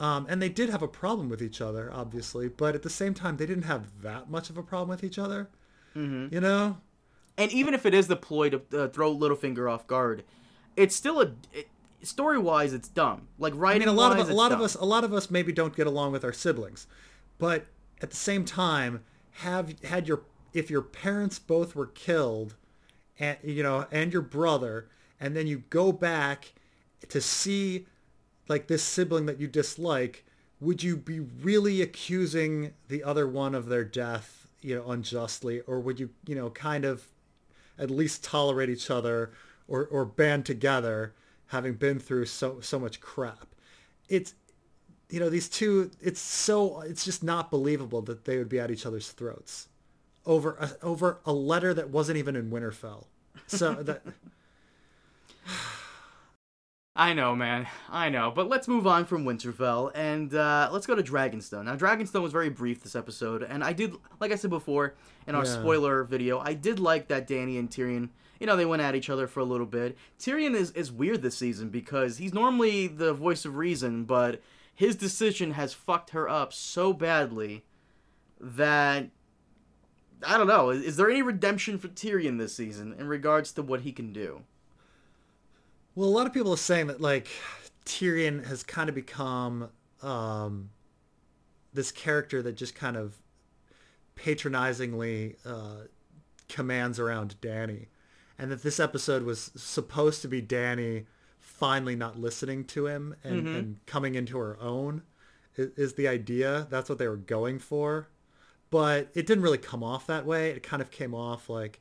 [0.00, 3.12] um, and they did have a problem with each other obviously but at the same
[3.12, 5.48] time they didn't have that much of a problem with each other
[5.94, 6.34] Mm-hmm.
[6.34, 6.78] you know
[7.36, 10.24] And even if it is the ploy to uh, throw Littlefinger off guard,
[10.76, 11.32] it's still a.
[11.52, 11.68] It,
[12.02, 13.28] story wise, it's dumb.
[13.38, 13.80] Like I writing.
[13.80, 15.86] mean, a lot of a lot of us, a lot of us maybe don't get
[15.86, 16.86] along with our siblings,
[17.38, 17.66] but
[18.02, 19.02] at the same time,
[19.38, 22.54] have had your if your parents both were killed,
[23.18, 24.88] and you know, and your brother,
[25.20, 26.52] and then you go back
[27.08, 27.86] to see
[28.48, 30.24] like this sibling that you dislike,
[30.60, 35.80] would you be really accusing the other one of their death, you know, unjustly, or
[35.80, 37.08] would you, you know, kind of
[37.78, 39.32] at least tolerate each other
[39.68, 41.14] or, or band together
[41.46, 43.46] having been through so so much crap.
[44.08, 44.34] It's
[45.10, 48.70] you know these two it's so it's just not believable that they would be at
[48.70, 49.68] each other's throats
[50.26, 53.04] over a, over a letter that wasn't even in winterfell.
[53.46, 54.02] So that
[56.96, 57.66] I know, man.
[57.90, 58.30] I know.
[58.30, 61.64] But let's move on from Winterfell and uh, let's go to Dragonstone.
[61.64, 64.94] Now, Dragonstone was very brief this episode, and I did, like I said before
[65.26, 65.52] in our Yeah.
[65.52, 69.10] spoiler video, I did like that Dany and Tyrion, you know, they went at each
[69.10, 69.96] other for a little bit.
[70.20, 74.40] Tyrion is, is weird this season because he's normally the voice of reason, but
[74.72, 77.64] his decision has fucked her up so badly
[78.40, 79.08] that.
[80.26, 80.70] I don't know.
[80.70, 84.10] Is, is there any redemption for Tyrion this season in regards to what he can
[84.12, 84.42] do?
[85.94, 87.28] Well a lot of people are saying that like
[87.84, 89.70] tyrion has kind of become
[90.02, 90.70] um
[91.72, 93.16] this character that just kind of
[94.16, 95.86] patronizingly uh
[96.48, 97.86] commands around Dany,
[98.38, 101.06] and that this episode was supposed to be Dany
[101.40, 103.56] finally not listening to him and, Mhm.
[103.58, 105.02] and coming into her own
[105.56, 106.66] is, is the idea.
[106.70, 108.08] That's what they were going for,
[108.70, 110.50] but it didn't really come off that way.
[110.50, 111.80] It kind of came off like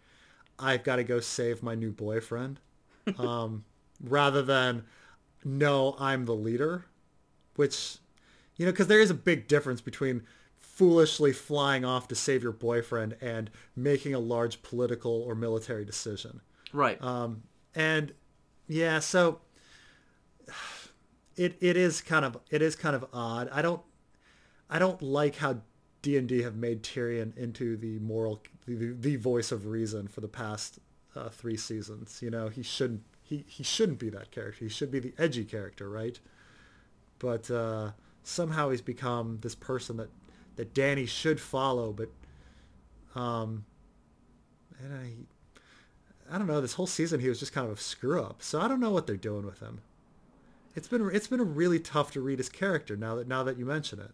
[0.59, 2.59] I've got to go save my new boyfriend,
[3.17, 3.65] um,
[4.03, 4.83] rather than
[5.43, 6.85] no, I'm the leader,
[7.55, 7.97] which
[8.55, 10.23] you know, because there is a big difference between
[10.57, 16.41] foolishly flying off to save your boyfriend and making a large political or military decision.
[16.71, 17.01] Right.
[17.01, 17.43] Um,
[17.75, 18.13] and
[18.67, 19.41] yeah, so
[21.35, 23.49] it it is kind of it is kind of odd.
[23.51, 23.81] I don't
[24.69, 25.61] I don't like how
[26.01, 30.21] D and D have made Tyrion into the moral the, the voice of reason for
[30.21, 30.79] the past
[31.15, 32.19] uh, three seasons.
[32.21, 34.65] You know, he shouldn't he, he shouldn't be that character.
[34.65, 36.19] He should be the edgy character, right?
[37.19, 37.91] But uh,
[38.23, 40.09] somehow he's become this person that
[40.55, 42.09] that Dany should follow, but
[43.19, 43.65] um,
[44.79, 46.61] and I I don't know.
[46.61, 48.43] This whole season he was just kind of a screw up.
[48.43, 49.81] So I don't know what they're doing with him.
[50.75, 53.65] It's been it's been really tough to read his character now that now that you
[53.65, 54.11] mention it.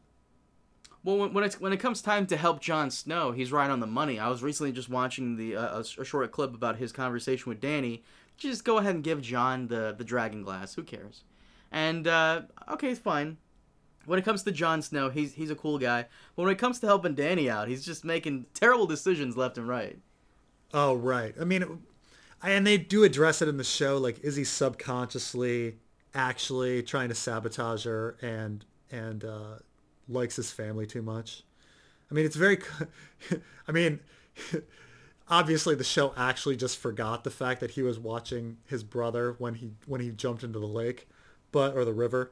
[1.03, 3.87] Well, when when, when it comes time to help Jon Snow, he's right on the
[3.87, 4.19] money.
[4.19, 8.01] I was recently just watching the uh, a, short clip about his conversation with Dany.
[8.39, 10.75] Just go ahead and give Jon the the dragon glass.
[10.75, 11.23] Who cares?
[11.71, 13.37] And uh, okay, it's fine.
[14.05, 16.05] When it comes to Jon Snow, he's he's a cool guy.
[16.35, 19.67] But when it comes to helping Dany out, he's just making terrible decisions left and
[19.67, 19.99] right.
[20.73, 21.35] Oh right.
[21.39, 21.79] I mean,
[22.41, 23.97] and they do address it in the show.
[23.97, 25.75] Like, is he subconsciously
[26.13, 29.55] actually trying to sabotage her and and uh,
[30.07, 31.43] likes his family too much?
[32.09, 32.59] I mean, it's very.
[33.67, 33.99] I mean,
[35.29, 39.55] obviously the show actually just forgot the fact that he was watching his brother when
[39.55, 41.07] he when he jumped into the lake,
[41.51, 42.31] but or the river.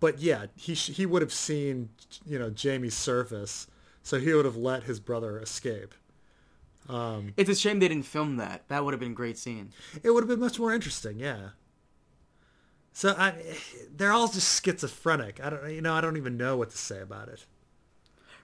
[0.00, 1.90] But yeah, he sh- he would have seen
[2.26, 3.66] you know Jaime's surface,
[4.02, 5.94] so he would have let his brother escape.
[6.88, 8.66] Um, it's a shame they didn't film that.
[8.68, 9.72] That would have been a great scene.
[10.02, 11.18] It would have been much more interesting.
[11.18, 11.50] Yeah.
[12.92, 13.34] So I,
[13.96, 15.44] they're all just schizophrenic.
[15.44, 17.44] I don't, you know, I don't even know what to say about it.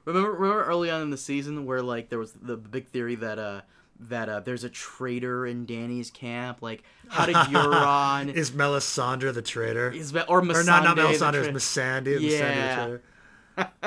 [0.05, 3.39] Remember, remember early on in the season where like there was the big theory that
[3.39, 3.63] uh
[4.01, 6.61] that uh there's a traitor in Dany's camp.
[6.61, 9.91] Like, how did Euron is Melisandre the traitor?
[9.91, 12.21] Is or Missandei or not, not Melisandre, is Missandei.
[12.21, 12.97] Yeah.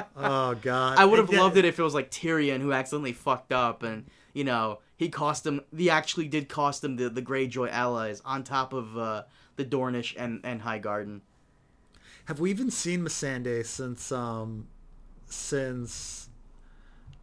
[0.15, 0.97] oh god.
[0.97, 4.05] I would have loved it if it was like Tyrion who accidentally fucked up and
[4.33, 5.61] you know he cost him.
[5.75, 9.23] He actually did cost him the the Greyjoy allies on top of uh,
[9.55, 11.21] the Dornish and and Highgarden.
[12.25, 14.67] Have we even seen Missandei since um
[15.27, 16.29] since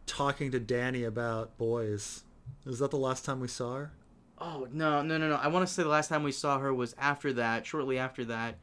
[0.05, 2.23] talking to Dany about boys?
[2.65, 3.91] Is that the last time we saw her?
[4.37, 5.35] Oh no no no no!
[5.35, 8.25] I want to say the last time we saw her was after that, shortly after
[8.25, 8.57] that.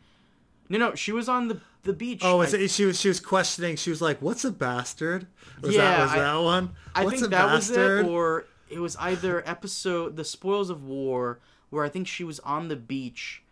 [0.68, 2.20] No no, she was on the the beach.
[2.22, 3.76] Oh, I, it, she was she was questioning.
[3.76, 5.26] She was like, "What's a bastard?"
[5.60, 6.70] Was yeah, that, was I, that one?
[6.94, 8.04] I What's think that bastard?
[8.04, 12.24] was it, or it was either episode the Spoils of War, where I think she
[12.24, 13.42] was on the beach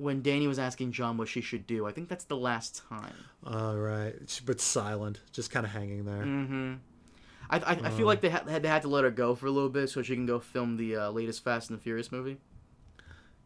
[0.00, 1.86] when Dany was asking Jon what she should do.
[1.86, 3.14] I think that's the last time.
[3.46, 6.24] All right, but silent, just kind of hanging there.
[6.24, 6.74] Mm-hmm.
[7.50, 8.10] I, I, I feel uh.
[8.10, 10.14] like they had, they had to let her go for a little bit so she
[10.14, 12.38] can go film the uh, latest Fast and the Furious movie.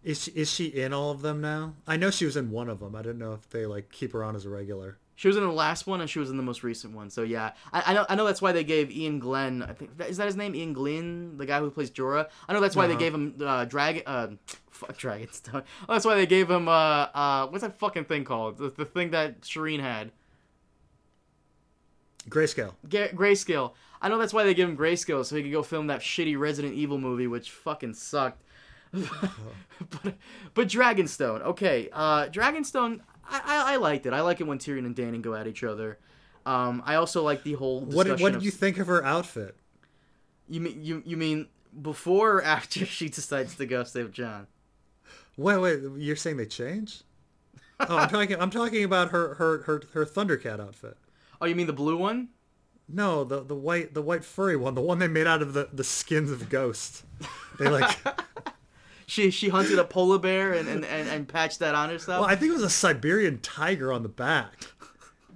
[0.03, 1.75] Is she, is she in all of them now?
[1.87, 2.95] I know she was in one of them.
[2.95, 4.99] I didn't know if they like keep her on as a regular.
[5.17, 7.09] She was in the last one and she was in the most recent one.
[7.09, 9.63] So yeah, I, I know I know that's why they gave Iain Glen.
[9.63, 12.29] I think is that his name, Iain Glen, the guy who plays Jorah.
[12.49, 12.95] I know that's why uh-huh.
[12.95, 14.03] they gave him uh, Dragon.
[14.07, 14.29] Uh,
[14.71, 15.63] fuck Dragonstone.
[15.89, 18.59] Oh, that's why they gave him uh uh what's that fucking thing called?
[18.59, 20.11] The, the thing that Shireen had.
[22.29, 22.75] Grayscale.
[22.89, 23.73] G- grayscale.
[24.01, 26.39] I know that's why they give him grayscale so he could go film that shitty
[26.39, 28.43] Resident Evil movie, which fucking sucked.
[28.93, 30.15] but,
[30.55, 31.89] but Dragonstone, okay.
[31.93, 34.13] Uh, Dragonstone, I, I, I, liked it.
[34.13, 35.99] I like it when Tyrion and Dany go at each other.
[36.47, 37.81] Um, I also like the whole.
[37.81, 39.57] What did, what did of, you think of her outfit?
[40.49, 41.49] You mean you you mean
[41.81, 44.47] before or after she decides to go save Jon?
[45.37, 45.81] Wait, wait.
[45.97, 47.03] You're saying they change?
[47.81, 48.41] Oh, I'm talking.
[48.41, 50.97] I'm talking about her her her her Thundercat outfit.
[51.41, 52.29] Oh, you mean the blue one?
[52.89, 55.69] No, the the white the white furry one, the one they made out of the
[55.73, 57.03] the skins of ghosts.
[57.59, 57.99] They like
[59.07, 62.23] she she hunted a polar bear and, and, and, and patched that on herself.
[62.23, 64.67] Well, I think it was a Siberian tiger on the back,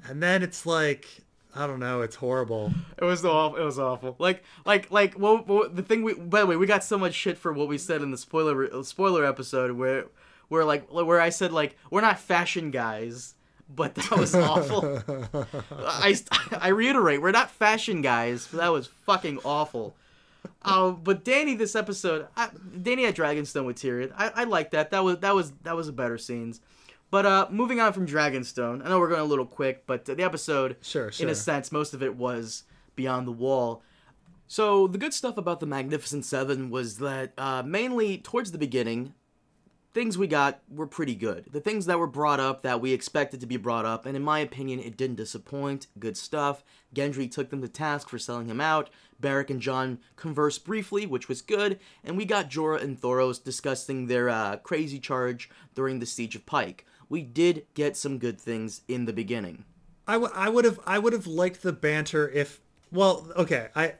[0.09, 1.07] and then it's like
[1.54, 2.02] I don't know.
[2.02, 2.72] It's horrible.
[2.98, 3.59] It was awful.
[3.59, 4.14] It was awful.
[4.18, 5.18] Like, like, like.
[5.18, 6.14] Well, well, the thing we.
[6.14, 8.83] By the way, we got so much shit for what we said in the spoiler
[8.85, 10.07] spoiler episode where,
[10.48, 13.35] where like, where I said like we're not fashion guys,
[13.68, 15.02] but that was awful.
[15.72, 16.16] I
[16.61, 19.96] I reiterate, we're not fashion guys, but that was fucking awful.
[20.62, 24.90] Uh, but Dany, this episode, I, Dany at Dragonstone with Tyrion, I, I like that.
[24.90, 26.61] That was that was that was a better scenes.
[27.11, 30.22] But uh, moving on from Dragonstone, I know we're going a little quick, but the
[30.22, 31.27] episode, sure, sure.
[31.27, 32.64] in a sense, most of it was
[32.96, 33.83] Beyond the Wall.
[34.46, 39.14] So the good stuff about the Magnificent Seven was that uh, mainly towards the beginning,
[39.94, 41.46] things we got were pretty good.
[41.51, 44.22] The things that were brought up that we expected to be brought up, and in
[44.22, 45.87] my opinion, it didn't disappoint.
[45.98, 46.62] Good stuff.
[46.94, 48.90] Gendry took them to task for selling him out.
[49.20, 54.07] Beric and Jon conversed briefly, which was good, and we got Jorah and Thoros discussing
[54.07, 56.85] their uh, crazy charge during the siege of Pike.
[57.09, 59.64] We did get some good things in the beginning.
[60.09, 63.94] I, w- I would have I would have liked the banter if well okay I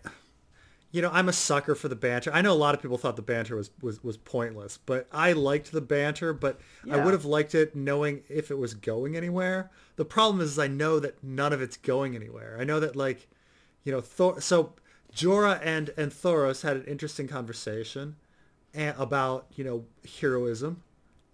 [0.90, 2.33] you know I'm a sucker for the banter.
[2.33, 5.33] I know a lot of people thought the banter was was, was pointless, but I
[5.33, 6.33] liked the banter.
[6.33, 6.96] But yeah.
[6.96, 9.70] I would have liked it knowing if it was going anywhere.
[9.96, 12.57] The problem is I know that none of it's going anywhere.
[12.59, 13.28] I know that like
[13.85, 14.40] you know Thor.
[14.40, 14.72] So
[15.18, 18.16] Jorah and and Thoros had an interesting conversation
[18.74, 19.85] about you know
[20.20, 20.83] heroism,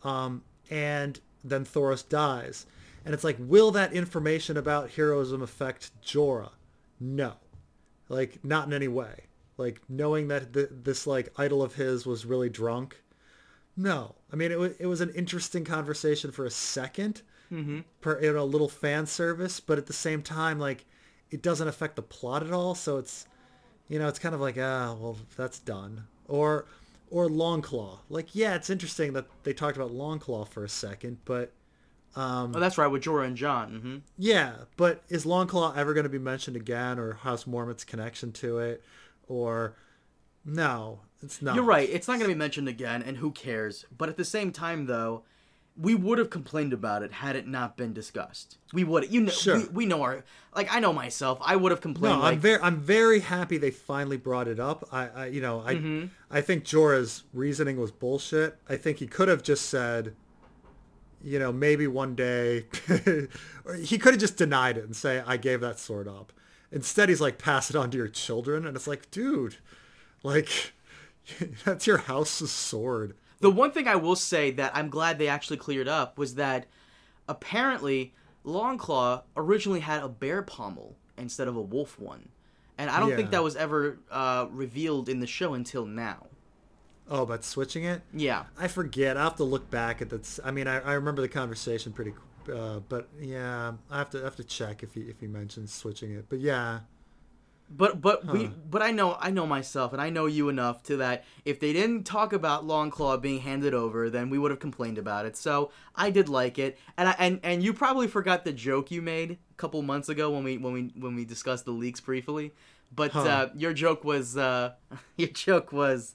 [0.02, 2.66] um, and then Thoros dies,
[3.04, 6.52] and it's like, will that information about heroism affect Jorah?
[6.98, 7.34] No,
[8.08, 9.24] like not in any way.
[9.58, 13.02] Like knowing that th- this like idol of his was really drunk,
[13.76, 17.80] No, I mean it was it was an interesting conversation for a 2nd Mm-hmm.
[18.00, 20.86] per you know, a little fan service, but at the same time, like
[21.30, 22.74] it doesn't affect the plot at all.
[22.74, 23.26] So it's
[23.88, 26.66] you know it's kind of like ah well that's done or
[27.10, 27.98] or Longclaw.
[28.08, 31.52] Like yeah, it's interesting that they talked about Longclaw for a second, but
[32.16, 33.70] Oh, that's right with Jorah and Jon.
[33.80, 38.30] hmm yeah, but is Longclaw ever going to be mentioned again, or House Mormont's connection
[38.32, 38.84] to it,
[39.26, 39.74] or
[40.44, 41.54] no, it's not.
[41.56, 41.88] You're right.
[41.90, 43.84] It's not going to be mentioned again, and who cares?
[43.96, 45.24] But at the same time, though,
[45.76, 48.58] we would have complained about it had it not been discussed.
[48.72, 49.12] We would.
[49.12, 49.58] You know, Sure.
[49.58, 50.24] we, we know our.
[50.54, 51.38] Like I know myself.
[51.42, 52.20] I would have No, complained.
[52.20, 54.88] like, I'm very, I'm very happy they finally brought it up.
[54.92, 56.06] I, I you know, I, mm-hmm.
[56.30, 58.56] I think Jorah's reasoning was bullshit.
[58.68, 60.14] I think he could have just said,
[61.22, 62.66] you know, maybe one day,
[63.64, 66.32] or he could have just denied it and say, I gave that sword up.
[66.70, 69.56] Instead, he's like, pass it on to your children, and it's like, dude,
[70.22, 70.72] like,
[71.64, 73.14] that's your house's sword.
[73.40, 76.66] The one thing I will say that I'm glad they actually cleared up was that
[77.28, 82.28] apparently Longclaw originally had a bear pommel instead of a wolf one,
[82.78, 86.26] and I don't think that was ever uh, revealed in the show until now.
[87.08, 88.02] Oh, about switching it?
[88.14, 88.44] Yeah.
[88.58, 89.16] I forget.
[89.16, 90.38] I have to look back at that.
[90.42, 92.14] I mean, I, I remember the conversation pretty,
[92.52, 95.72] uh, but yeah, I have to I have to check if he if he mentions
[95.72, 96.26] switching it.
[96.28, 96.80] But yeah,
[97.76, 100.96] But but we but I know I know myself and I know you enough to
[100.98, 104.96] that if they didn't talk about Longclaw being handed over, then we would have complained
[104.96, 105.37] about it.
[105.37, 109.02] So I did like it, and I and and you probably forgot the joke you
[109.02, 112.52] made a couple months ago when we when we when we discussed the leaks briefly.
[112.94, 114.74] But uh, your joke was uh,
[115.16, 116.14] your joke was.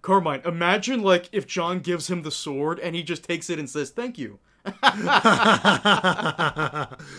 [0.00, 3.68] Carmine, imagine like if Jon gives him the sword and he just takes it and
[3.68, 4.38] says thank you.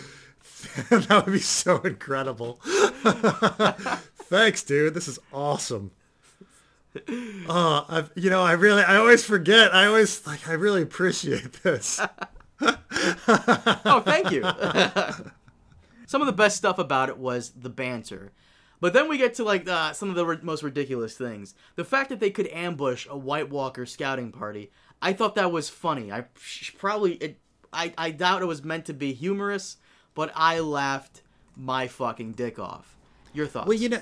[0.90, 2.54] that would be so incredible.
[4.24, 4.94] Thanks, dude.
[4.94, 5.90] This is awesome.
[7.48, 9.74] Oh, I've, you know, I really, I always forget.
[9.74, 12.00] I always like, I really appreciate this.
[12.62, 14.42] Oh, thank you.
[16.06, 18.32] some of the best stuff about it was the banter.
[18.80, 21.54] But then we get to like uh, some of the ri- most ridiculous things.
[21.76, 24.70] The fact that they could ambush a White Walker scouting party.
[25.00, 26.10] I thought that was funny.
[26.12, 26.24] I
[26.78, 27.38] probably it,
[27.72, 29.76] I I doubt it was meant to be humorous,
[30.14, 31.22] but I laughed
[31.56, 32.96] my fucking dick off.
[33.32, 33.68] Your thoughts?
[33.68, 34.00] Well, you know,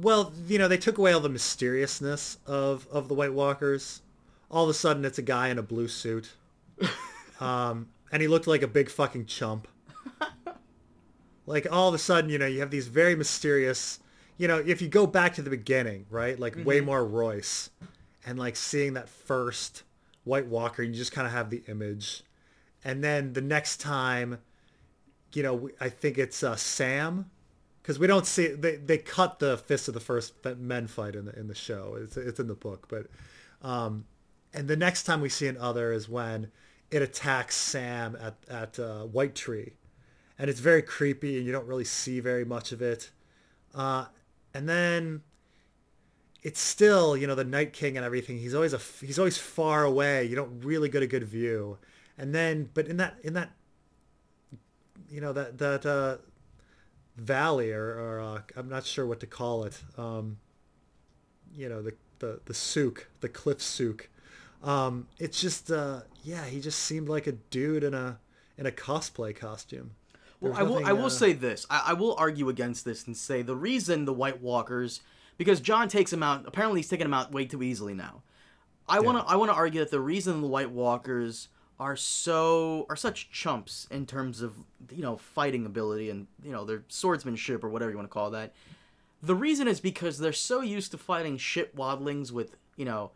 [0.00, 4.02] well, you know, they took away all the mysteriousness of of the White Walkers.
[4.50, 6.32] All of a sudden, it's a guy in a blue suit,
[7.40, 9.68] um, and he looked like a big fucking chump.
[11.46, 14.00] Like all of a sudden, you know, you have these very mysterious.
[14.38, 17.70] You know, if you go back to the beginning, right, like Waymar Royce,
[18.26, 19.82] and like seeing that first
[20.24, 22.22] White Walker, you just kind of have the image,
[22.82, 24.38] and then the next time,
[25.36, 27.30] you know, I think it's uh, Sam
[27.82, 31.26] because we don't see they they cut the fist of the first men fight in
[31.26, 31.98] the in the show.
[32.00, 33.06] It's it's in the book, but
[33.66, 34.06] um,
[34.52, 36.50] and the next time we see an other is when
[36.90, 39.74] it attacks Sam at at uh, White Tree,
[40.38, 43.10] and it's very creepy, and you don't really see very much of it.
[43.74, 44.06] Uh,
[44.54, 45.22] and then
[46.42, 48.38] it's still you know the Night King and everything.
[48.38, 50.24] He's always a he's always far away.
[50.24, 51.78] You don't really get a good view.
[52.16, 53.50] And then, but in that in that
[55.08, 56.16] you know that that uh,
[57.16, 59.80] valley or, or uh, I'm not sure what to call it.
[59.96, 60.38] Um,
[61.54, 64.08] you know the the the souk, the cliff souk.
[64.62, 68.18] Um, it's just uh, yeah, he just seemed like a dude in a
[68.56, 69.92] in a cosplay costume.
[70.40, 70.80] Well, There's I will.
[70.80, 71.66] nothing, I will uh, say this.
[71.70, 75.00] I, I will argue against this and say the reason the White Walkers,
[75.38, 76.44] because Jon takes him out.
[76.46, 78.22] Apparently, he's taking him out way too easily now.
[78.88, 79.32] I want to.
[79.32, 83.86] I want to argue that the reason the White Walkers are so are such chumps
[83.90, 84.54] in terms of
[84.90, 88.30] you know fighting ability and you know their swordsmanship or whatever you want to call
[88.30, 88.54] that.
[89.22, 93.10] The reason is because they're so used to fighting shit wildlings with you know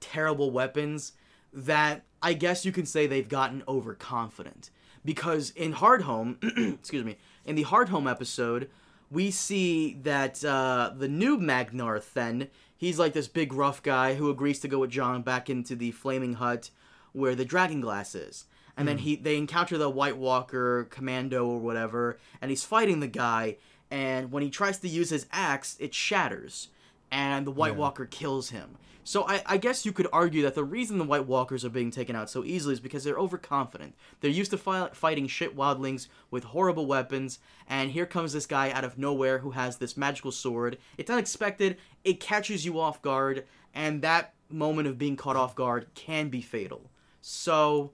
[0.00, 1.12] terrible weapons
[1.52, 4.70] that I guess you can say they've gotten overconfident.
[5.04, 8.68] Because in Hardhome, excuse me, in the Hardhome episode,
[9.10, 14.28] we see that uh, the new Magnar Thenn, he's like this big rough guy who
[14.28, 16.70] agrees to go with Jon back into the flaming hut
[17.12, 18.46] where the dragon glass is.
[18.76, 19.04] And then hmm.
[19.04, 23.56] he they encounter the White Walker commando or whatever, and he's fighting the guy.
[23.90, 26.68] And when he tries to use his axe, it shatters,
[27.10, 28.76] and the White Walker kills him.
[29.08, 31.90] So I, I guess you could argue that the reason the White Walkers are being
[31.90, 33.94] taken out so easily is because they're overconfident.
[34.20, 38.70] They're used to fi- fighting shit wildlings with horrible weapons, and here comes this guy
[38.70, 40.76] out of nowhere who has this magical sword.
[40.98, 41.78] It's unexpected.
[42.04, 46.42] It catches you off guard, and that moment of being caught off guard can be
[46.42, 46.90] fatal.
[47.28, 47.92] So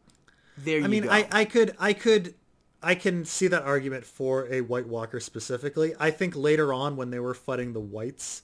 [0.57, 1.11] there you I mean, go.
[1.11, 2.35] I, I could, I could,
[2.83, 5.93] I can see that argument for a White Walker specifically.
[5.99, 8.43] I think later on when they were fighting the Whites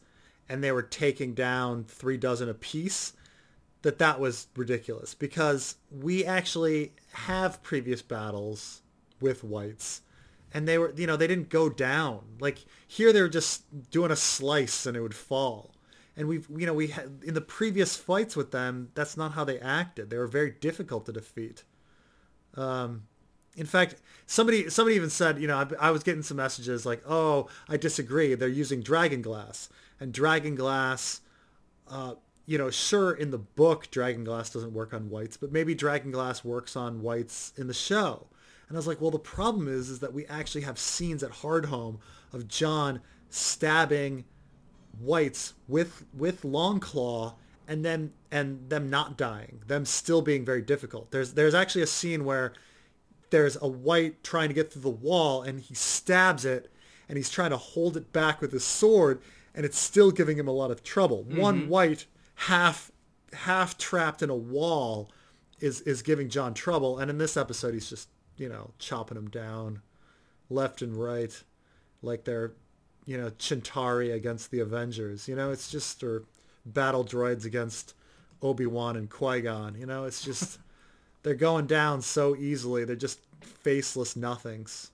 [0.48, 3.12] and they were taking down three dozen apiece,
[3.82, 8.82] that that was ridiculous because we actually have previous battles
[9.20, 10.02] with whites
[10.52, 14.10] and they were you know they didn't go down like here they were just doing
[14.10, 15.74] a slice and it would fall
[16.16, 19.44] and we've you know we had in the previous fights with them that's not how
[19.44, 20.10] they acted.
[20.10, 21.64] They were very difficult to defeat.
[22.56, 23.04] Um
[23.56, 23.96] in fact
[24.26, 27.76] somebody somebody even said you know I, I was getting some messages like oh i
[27.76, 28.34] disagree.
[28.34, 29.68] They're using dragon glass.
[29.98, 31.20] And dragon glass
[31.88, 32.14] uh
[32.46, 36.10] you know, sure, in the book, Dragon Glass doesn't work on whites, but maybe Dragon
[36.10, 38.26] Glass works on whites in the show.
[38.66, 41.30] And I was like, well, the problem is, is that we actually have scenes at
[41.30, 41.98] Hardhome
[42.32, 44.24] of jon stabbing
[44.98, 47.34] whites with with Longclaw
[47.68, 51.10] and then and them not dying, them still being very difficult.
[51.10, 52.52] There's there's actually a scene where
[53.30, 56.70] there's a white trying to get through the wall, and he stabs it,
[57.08, 59.22] and he's trying to hold it back with his sword,
[59.54, 61.24] and it's still giving him a lot of trouble.
[61.24, 61.40] Mm-hmm.
[61.40, 62.90] One white half
[63.32, 65.10] half trapped in a wall
[65.60, 69.30] is is giving Jon trouble, and in this episode he's just you know chopping him
[69.30, 69.82] down
[70.48, 71.44] left and right
[72.02, 72.52] like they're
[73.10, 75.28] you know Chitauri against the Avengers.
[75.28, 76.24] You know, it's just or
[76.64, 77.94] battle droids against
[78.42, 79.74] Obi Wan and Qui Gon.
[79.78, 80.58] You know, it's just
[81.22, 82.84] they're going down so easily.
[82.84, 84.90] They're just faceless nothings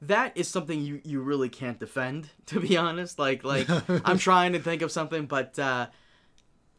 [0.00, 3.68] that is something you, you really can't defend to be honest like like
[4.04, 5.86] i'm trying to think of something but uh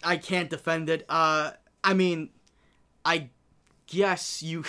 [0.04, 1.06] I can't defend it.
[1.10, 1.52] Uh,
[1.84, 2.30] I mean,
[3.06, 3.30] I
[3.88, 4.64] guess you.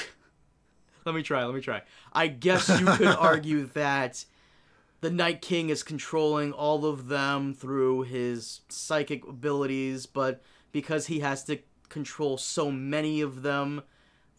[1.05, 1.45] let me try.
[1.45, 1.83] Let me try.
[2.13, 4.25] I guess you could argue that
[5.05, 10.43] the Night King is controlling all of them through his psychic abilities, but
[10.73, 11.59] because he has to
[11.91, 13.83] control so many of them,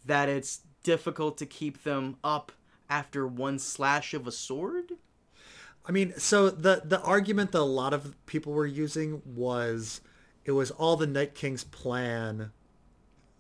[0.05, 2.51] that it's difficult to keep them up
[2.89, 4.93] after one slash of a sword.
[5.86, 10.01] I mean, so the the argument that a lot of people were using was
[10.45, 12.49] it was all the Night King's plan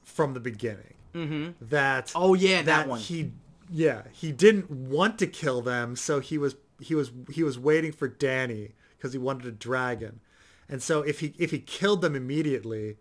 [0.03, 0.93] from the beginning.
[1.15, 1.65] Mm-hmm.
[1.69, 2.99] That oh yeah, that, that one.
[2.99, 3.31] He
[3.67, 7.91] yeah he didn't want to kill them, so he was he was he was waiting
[7.91, 10.19] for Dany because he wanted a dragon,
[10.69, 12.97] and so if he if he killed them immediately,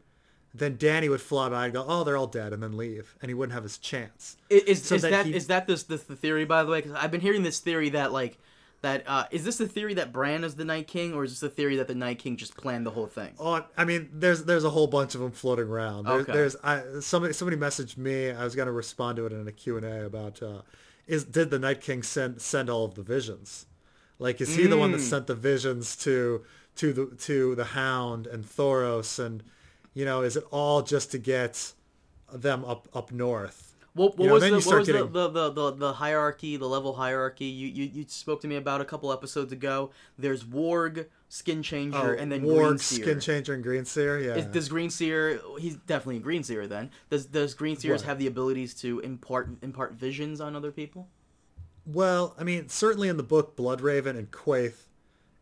[0.55, 3.31] then Dany would fly by and go, "Oh, they're all dead," and then leave, and
[3.31, 4.37] he wouldn't have his chance.
[4.49, 5.35] Is, so is that, he...
[5.35, 6.81] is that this, this the theory by the way?
[6.81, 8.39] Because I've been hearing this theory that like
[8.85, 11.41] that uh, is this the theory that Bran is the Night King, or is this
[11.41, 13.33] the theory that the Night King just planned the whole thing?
[13.41, 16.05] Oh, I mean, there's there's a whole bunch of them floating around.
[16.05, 16.33] There, okay.
[16.33, 18.31] There's I, somebody somebody messaged me.
[18.31, 20.61] I was gonna respond to it in a Q and A about uh,
[21.07, 23.67] is did the Night King send send all of the visions?
[24.19, 24.71] Like, is he mm.
[24.71, 25.09] the one that mm.
[25.09, 26.45] sent the visions to
[26.77, 29.43] to the to the Hound and Thoros, and
[29.93, 31.73] you know, is it all just to get
[32.33, 33.75] them up up north?
[33.95, 35.13] What, what you know, was, the, what was getting...
[35.13, 38.81] the, the, the, the, hierarchy, the level hierarchy you, you, you spoke to me about
[38.81, 39.93] a couple episodes ago?
[40.19, 44.20] There's Warg, Skin Changer, oh, and then Warg, Skin Changer, and Green Seer.
[44.20, 44.37] Yeah.
[44.37, 45.41] Is, does Green Seer?
[45.59, 46.68] He's definitely a Green Seer.
[46.68, 51.09] Then does does Green Seers have the abilities to impart impart visions on other people?
[51.85, 54.87] Well, I mean, certainly in the book, Bloodraven and Quaithe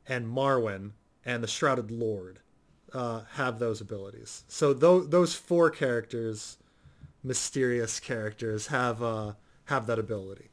[0.09, 0.93] and Marwyn
[1.27, 2.41] and the Shrouded Lord
[2.95, 4.45] uh, have those abilities.
[4.49, 6.57] So th- those four characters
[7.23, 9.33] mysterious characters have uh,
[9.67, 10.53] have that ability.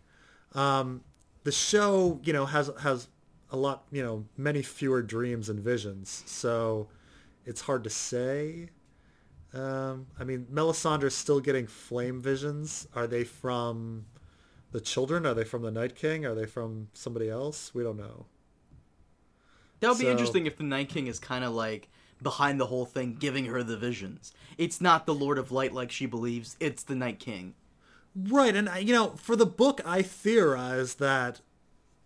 [0.54, 1.06] Um,
[1.46, 3.08] the show, you know, has has
[3.52, 6.88] a lot, you know, many fewer dreams and visions, so
[7.46, 8.70] it's hard to say.
[9.54, 12.88] Um, I mean, Melisandre's still getting flame visions.
[12.94, 14.06] Are they from
[14.72, 15.26] the children?
[15.26, 16.26] Are they from the Night King?
[16.26, 17.74] Are they from somebody else?
[17.74, 18.28] We don't know.
[19.80, 21.90] That would so, be interesting if the Night King is kind of like
[22.22, 24.34] behind the whole thing, giving her the visions.
[24.58, 27.56] It's not the Lord of Light like she believes, it's the Night King.
[28.16, 31.42] Right, and I, you know, for the book, I theorize that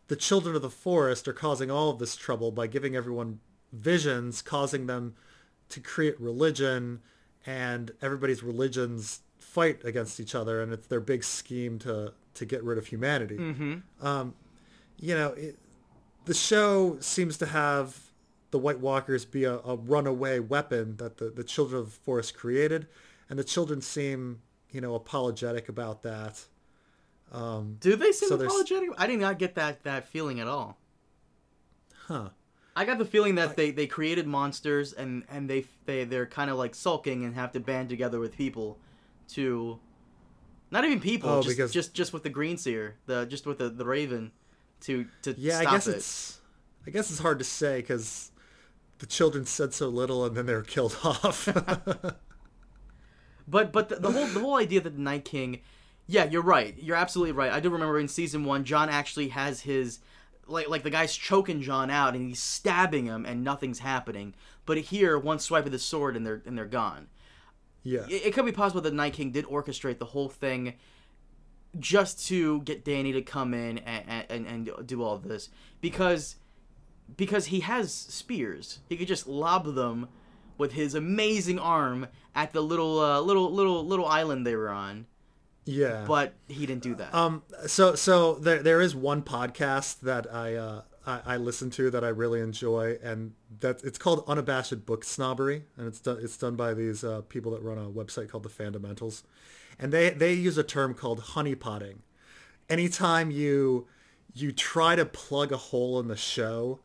[0.08, 3.40] the children of the forest are causing all of this trouble by giving everyone
[3.72, 5.16] visions, causing them
[5.70, 7.02] to create religion,
[7.46, 12.64] and everybody's religions fight against each other, and it's their big scheme to to get
[12.64, 13.38] rid of humanity.
[13.38, 14.06] Mm-hmm.
[14.06, 14.34] Um,
[15.00, 15.58] you know, it,
[16.26, 18.00] the show seems to have
[18.54, 22.36] the White Walkers be a, a runaway weapon that the, the children of the forest
[22.36, 22.88] created.
[23.30, 26.46] And the children seem, you know, apologetic about that.
[27.34, 28.90] Um, Do they seem so apologetic?
[28.98, 30.78] I did not get that, that feeling at all.
[32.08, 32.30] Huh.
[32.76, 36.26] I got the feeling that I, they, they created monsters and, and they they they're
[36.26, 38.80] kind of like sulking and have to band together with people
[39.30, 39.80] to
[40.72, 43.60] not even people oh, just, because, just just with the green seer the just with
[43.60, 44.32] the, the raven
[44.82, 45.98] to to yeah I guess it.
[45.98, 46.42] it's
[46.88, 48.32] I guess it's hard to say because
[49.00, 51.46] the children said so little and then they were killed off.
[53.48, 55.62] but but the, the, whole the whole idea that the Night King,
[56.08, 56.76] yeah, you're right.
[56.78, 57.52] You're absolutely right.
[57.52, 60.00] I do remember in season one, Jon actually has his
[60.46, 64.34] like like the guy's choking Jon out and he's stabbing him and nothing's happening.
[64.66, 67.08] But here, one swipe of the sword and they're and they're gone.
[67.84, 68.06] Yeah.
[68.08, 70.76] it, it could be possible that Night King did orchestrate the whole thing
[71.80, 75.50] just to get Dany to come in and, and, and do all this
[75.82, 76.36] because
[77.18, 78.80] because he has spears.
[78.88, 80.08] He could just lob them
[80.58, 85.08] with his amazing arm at the little uh, little little little island they were on.
[85.66, 86.06] Yeah.
[86.08, 87.14] But he didn't do that.
[87.14, 91.90] Um, so so there there is one podcast that I uh I, I listen to
[91.92, 96.38] that I really enjoy, and that it's called Unabashed Book Snobbery, and it's done it's
[96.38, 99.24] done by these uh, people that run a website called the Fandomentals,
[99.80, 101.98] and they they use a term called honeypotting.
[102.70, 103.88] Anytime you
[104.34, 106.80] you try to plug a hole in the show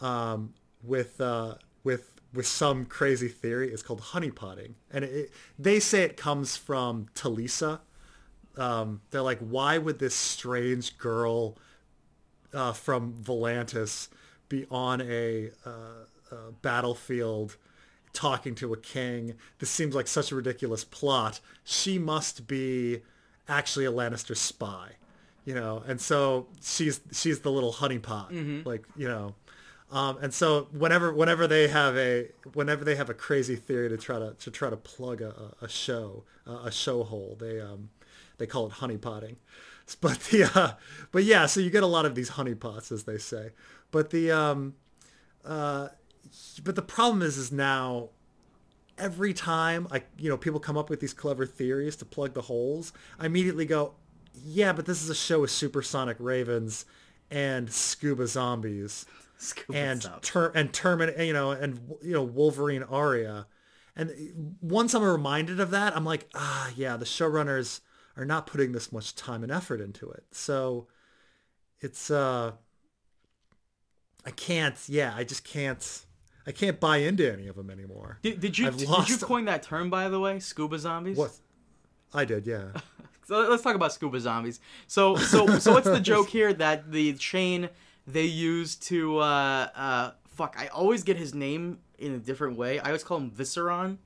[0.00, 1.54] um, with uh,
[1.84, 6.56] with with some crazy theory, it's called honeypotting, and it, it, they say it comes
[6.56, 7.80] from Talisa
[8.56, 11.56] um, they're like, why would this strange girl
[12.52, 14.08] uh, from Volantis
[14.48, 15.70] be on a, uh,
[16.32, 17.56] a battlefield
[18.12, 19.34] talking to a king?
[19.58, 21.40] This seems like such a ridiculous plot.
[21.64, 23.02] She must be
[23.48, 24.92] actually a Lannister spy,
[25.44, 25.82] you know.
[25.86, 29.34] And so she's she's the little honeypot, like you know.
[29.92, 33.96] Um, and so whenever whenever they have a whenever they have a crazy theory to
[33.96, 37.90] try to to try to plug a, a show uh, a show hole, they um,
[38.40, 39.36] they call it honeypotting.
[40.00, 40.74] But the uh,
[41.10, 43.50] but yeah, so you get a lot of these honeypots, as they say.
[43.90, 44.74] But the um,
[45.44, 45.88] uh,
[46.62, 48.10] but the problem is, is now
[48.96, 52.42] every time I you know people come up with these clever theories to plug the
[52.42, 53.94] holes, I immediately go,
[54.32, 56.84] yeah, but this is a show with supersonic ravens
[57.28, 59.06] and scuba zombies
[59.40, 63.46] Scuba and ter- and Termin, you know, and you know Wolverine Arya.
[63.96, 67.80] And once I'm reminded of that, I'm like, ah, yeah, the showrunners
[68.20, 70.24] are not putting this much time and effort into it.
[70.30, 70.86] So
[71.80, 72.52] it's uh
[74.26, 76.04] I can't, yeah, I just can't
[76.46, 78.18] I can't buy into any of them anymore.
[78.22, 80.38] Did, did you I've did you coin that term by the way?
[80.38, 81.16] Scuba zombies.
[81.16, 81.32] What?
[82.12, 82.68] I did, yeah.
[83.26, 84.58] So let's talk about scuba zombies.
[84.88, 87.68] So so so what's the joke here that the chain
[88.04, 92.80] they use to uh uh fuck I always get his name in a different way.
[92.80, 93.98] I always call him Visceron.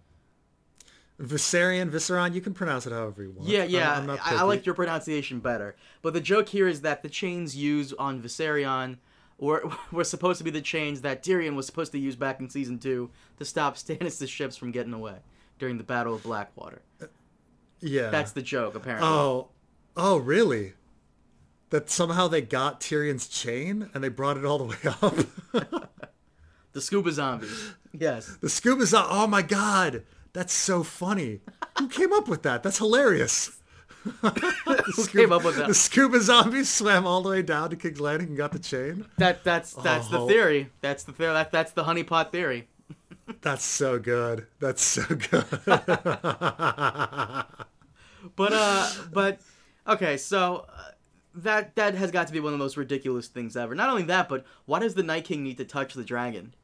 [1.20, 3.48] Viserion, Visceron, you can pronounce it however you want.
[3.48, 3.92] Yeah, I'm- yeah.
[3.98, 5.76] I'm I, I like your pronunciation better.
[6.02, 8.98] But the joke here is that the chains used on Viserion
[9.38, 12.50] were were supposed to be the chains that Tyrion was supposed to use back in
[12.50, 15.16] season two to stop Stannis' ships from getting away
[15.58, 16.82] during the Battle of Blackwater.
[17.00, 17.06] Uh,
[17.80, 18.10] yeah.
[18.10, 19.08] That's the joke, apparently.
[19.08, 19.48] Oh,
[19.96, 20.72] oh, really?
[21.70, 25.90] That somehow they got Tyrion's chain and they brought it all the way up.
[26.72, 27.74] The scuba zombies.
[27.92, 28.36] Yes.
[28.40, 29.06] the scuba on.
[29.08, 30.02] Oh my god,
[30.34, 31.40] that's so funny.
[31.78, 32.62] Who came up with that?
[32.62, 33.58] That's hilarious.
[34.20, 35.66] Who came up with that?
[35.68, 39.06] The scuba zombies swam all the way down to King's Landing and got the chain.
[39.16, 40.28] That that's that's the Oh.
[40.28, 40.68] theory.
[40.82, 41.32] That's the theory.
[41.32, 42.68] That, that's the honeypot theory.
[43.40, 44.46] That's so good.
[44.60, 45.46] That's so good.
[48.36, 49.40] But uh, but
[49.86, 50.82] okay, so uh,
[51.34, 53.74] that that has got to be one of the most ridiculous things ever.
[53.74, 56.54] Not only that, but why does the Night King need to touch the dragon?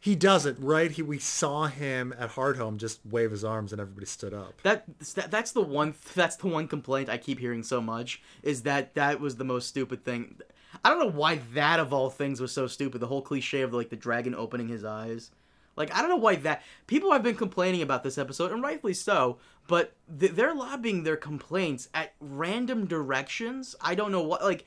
[0.00, 0.90] He doesn't, right?
[0.90, 4.60] He we saw him at Hardhome just wave his arms and everybody stood up.
[4.62, 8.62] That, that that's the one that's the one complaint I keep hearing so much is
[8.62, 10.40] that that was the most stupid thing.
[10.84, 13.00] I don't know why that of all things was so stupid.
[13.00, 15.30] The whole cliche of like the dragon opening his eyes.
[15.76, 18.94] Like I don't know why that people have been complaining about this episode and rightfully
[18.94, 23.74] so, but th- they're lobbing their complaints at random directions.
[23.80, 24.66] I don't know what like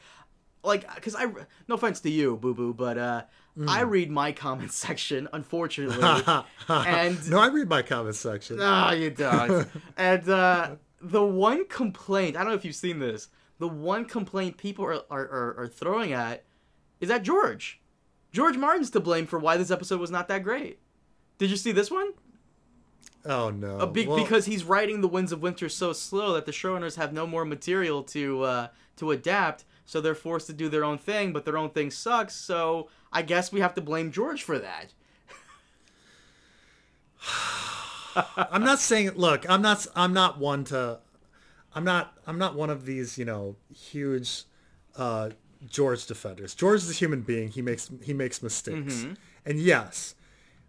[0.63, 1.25] like because I
[1.67, 3.23] no offense to you, boo boo, but uh
[3.67, 6.03] I read my comment section unfortunately,
[6.67, 8.57] and No, I read my comment section.
[8.57, 9.67] no, you don't.
[9.97, 13.29] and uh, the one complaint, I don't know if you've seen this,
[13.59, 16.43] the one complaint people are, are, are, are throwing at
[16.99, 17.79] is that George.
[18.33, 20.79] George Martin's to blame for why this episode was not that great.
[21.37, 22.11] Did you see this one?
[23.25, 23.79] Oh no.
[23.79, 26.95] Uh, be- Well, because he's writing The Winds of Winter so slow that the showrunners
[26.97, 30.97] have no more material to uh, to adapt, so they're forced to do their own
[30.97, 34.59] thing, but their own thing sucks, so I guess we have to blame George for
[34.59, 34.93] that.
[38.37, 40.99] I'm not saying look, I'm not I'm not one to
[41.73, 44.43] I'm not I'm not one of these, you know, huge
[44.95, 45.31] uh
[45.67, 46.53] George defenders.
[46.53, 47.49] George is a human being.
[47.49, 49.03] He makes he makes mistakes.
[49.45, 50.15] And yes,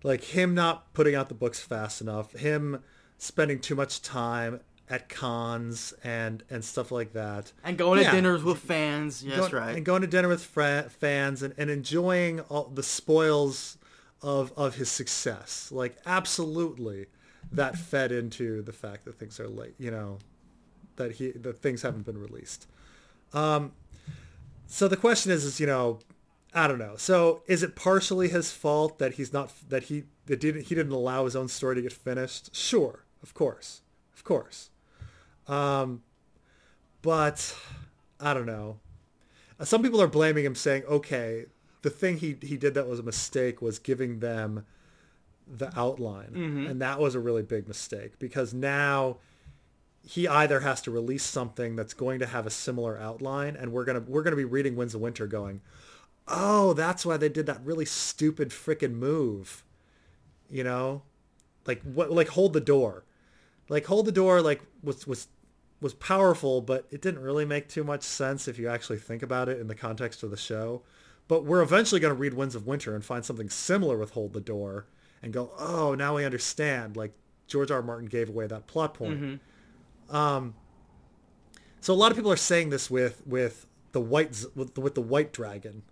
[0.02, 2.82] like him not putting out the books fast enough, him
[3.18, 7.52] spending too much time at cons and and stuff like that.
[7.64, 8.10] And going Yeah.
[8.10, 9.76] to dinners with fans, yes, Going- right.
[9.76, 13.78] And going to dinner with fra- fans and, and enjoying all the spoils
[14.22, 15.70] of of his success.
[15.72, 17.06] Like absolutely
[17.52, 20.18] that fed into the fact that things are late, you know,
[20.96, 22.66] that he that things haven't been released.
[23.32, 23.72] Um
[24.66, 25.98] so the question is is, you know,
[26.54, 26.94] I don't know.
[26.96, 30.92] So is it partially his fault that he's not that he that didn't he didn't
[30.92, 32.54] allow his own story to get finished?
[32.54, 33.82] Sure, of course,
[34.14, 34.70] of course.
[35.48, 36.02] Um,
[37.02, 37.56] but
[38.20, 38.78] I don't know.
[39.62, 41.46] Some people are blaming him, saying, "Okay,
[41.82, 44.66] the thing he he did that was a mistake was giving them
[45.46, 46.66] the outline, Mm-hmm.
[46.66, 49.18] and that was a really big mistake because now."
[50.08, 53.84] He either has to release something that's going to have a similar outline, and we're
[53.84, 55.62] gonna we're gonna be reading Winds of Winter, going,
[56.28, 59.64] oh, that's why they did that really stupid freaking move.
[60.48, 61.02] You know,
[61.66, 63.02] like what, like hold the door,
[63.68, 65.26] like hold the door, like was was
[65.80, 69.48] was powerful, but it didn't really make too much sense if you actually think about
[69.48, 70.82] it in the context of the show.
[71.28, 74.32] But we're eventually going to read Winds of Winter and find something similar with Hold
[74.32, 74.86] the Door
[75.22, 76.96] and go, oh, now we understand.
[76.96, 77.12] Like
[77.46, 77.78] George R.
[77.78, 77.82] R.
[77.82, 79.40] Martin gave away that plot point.
[80.08, 80.54] Um,
[81.80, 85.00] so a lot of people are saying this with with the white with, with the
[85.00, 85.82] white dragon,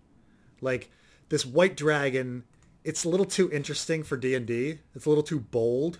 [0.61, 0.89] like
[1.29, 2.43] this white dragon.
[2.83, 4.79] It's a little too interesting for D and D.
[4.93, 5.99] It's a little too bold.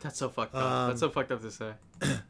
[0.00, 0.62] That's so fucked up.
[0.62, 1.72] Um, That's so fucked up to say.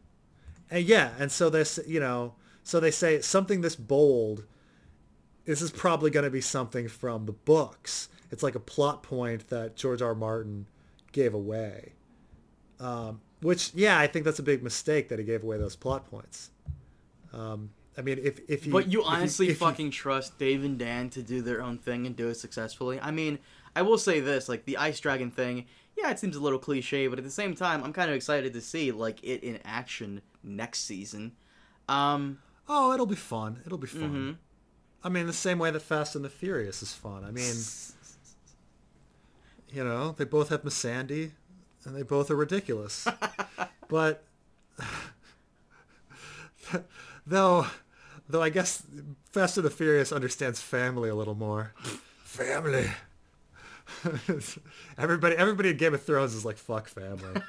[0.73, 4.45] And yeah, and so this, you know, so they say something this bold.
[5.45, 8.09] This is probably going to be something from the books.
[8.31, 10.09] It's like a plot point that George R.
[10.09, 10.14] R.
[10.14, 10.66] Martin
[11.12, 11.93] gave away.
[12.81, 16.09] Um, which, yeah, I think that's a big mistake that he gave away those plot
[16.11, 16.51] points.
[17.35, 20.79] Um, I mean, if if you But you honestly if you- fucking trust Dave and
[20.79, 22.99] Dan to do their own thing and do it successfully?
[22.99, 23.39] I mean,
[23.77, 25.66] I will say this, like the Ice Dragon thing,
[25.99, 28.55] yeah, it seems a little cliche, but at the same time, I'm kind of excited
[28.55, 31.32] to see like it in action next season.
[31.88, 32.38] Um,
[32.68, 33.61] oh, it'll be fun.
[33.66, 34.14] It'll be fun.
[34.14, 34.36] Mhm.
[35.05, 37.24] I mean, the same way that Fast and the Furious is fun.
[37.24, 37.55] I mean,
[39.70, 41.32] you know, they both have Missandei,
[41.84, 43.07] and they both are ridiculous.
[43.88, 44.24] but
[47.26, 47.66] though,
[48.28, 48.82] though I guess
[49.32, 51.72] Fast and the Furious understands family a little more.
[52.24, 52.90] family.
[54.97, 57.43] everybody, everybody in Game of Thrones is like fuck family.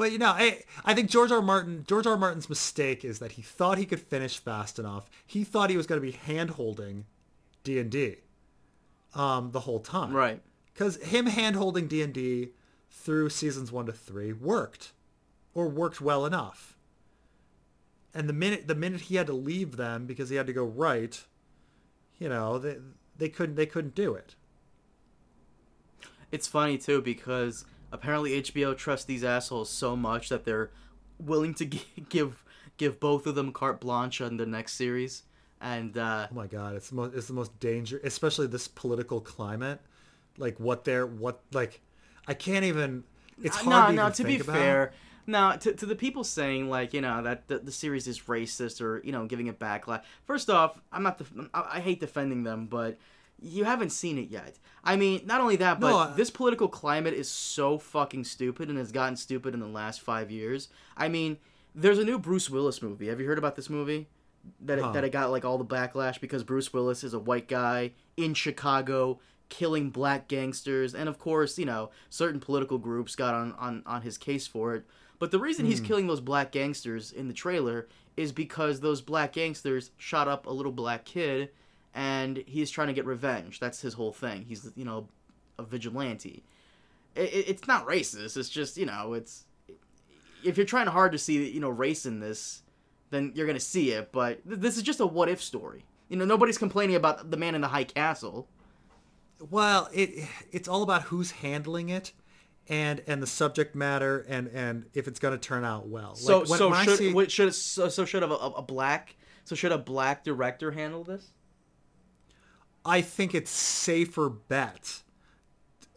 [0.00, 1.42] But you know, I, I think George R.
[1.42, 2.16] Martin, George R.
[2.16, 5.10] Martin's mistake is that he thought he could finish fast enough.
[5.26, 7.04] He thought he was going to be hand holding
[7.64, 8.16] D and D,
[9.14, 10.16] um, the whole time.
[10.16, 10.40] right.
[10.72, 12.52] Because him hand holding D and D
[12.90, 14.92] through seasons one to three worked,
[15.52, 16.78] or worked well enough.
[18.14, 20.64] And the minute the minute he had to leave them because he had to go
[20.64, 21.26] write,
[22.18, 22.78] you know, they
[23.18, 24.34] they couldn't they couldn't do it.
[26.32, 30.70] It's funny too because apparently HBO trusts these assholes so much that they're
[31.18, 32.44] willing to gi- give
[32.76, 35.22] give both of them carte blanche on the next series.
[35.60, 39.20] And uh, Oh my god, it's the most it's the most danger, especially this political
[39.20, 39.80] climate.
[40.38, 41.80] Like what they're what like,
[42.26, 43.04] I can't even.
[43.42, 44.14] It's hard no, to no.
[44.14, 44.56] To be about.
[44.56, 44.92] fair,
[45.26, 48.80] now To, to the people saying like you know that the, the series is racist
[48.80, 50.02] or you know giving it backlash.
[50.24, 51.18] First off, I'm not.
[51.18, 52.96] Def- I, I hate defending them, but
[53.40, 54.58] you haven't seen it yet.
[54.82, 58.68] I mean, not only that, but No, I- this political climate is so fucking stupid
[58.68, 60.68] and has gotten stupid in the last five years.
[60.96, 61.38] I mean,
[61.74, 63.08] there's a new Bruce Willis movie.
[63.08, 64.08] Have you heard about this movie?
[64.60, 64.92] That it, Huh.
[64.92, 68.32] that it got like all the backlash because Bruce Willis is a white guy in
[68.32, 69.20] Chicago
[69.50, 74.02] killing black gangsters, and of course, you know, certain political groups got on on on
[74.02, 74.84] his case for it.
[75.18, 75.84] But the reason he's hmm.
[75.84, 77.86] killing those black gangsters in the trailer
[78.16, 81.50] is because those black gangsters shot up a little black kid,
[81.94, 83.60] and he's trying to get revenge.
[83.60, 84.44] That's his whole thing.
[84.48, 85.08] He's you know
[85.58, 86.42] a vigilante.
[87.16, 88.36] It, it, it's not racist.
[88.36, 89.44] It's just you know it's
[90.44, 92.62] if you're trying hard to see you know race in this,
[93.10, 94.12] then you're gonna see it.
[94.12, 95.84] But th- this is just a what if story.
[96.08, 98.48] You know nobody's complaining about the man in the high castle.
[99.50, 102.12] Well, it it's all about who's handling it,
[102.68, 106.14] and and the subject matter, and and if it's going to turn out well.
[106.14, 109.16] So Like, when- so when should see- should so, so should a, a, a black
[109.44, 111.30] so should a black director handle this?
[112.84, 115.02] I think it's safer bet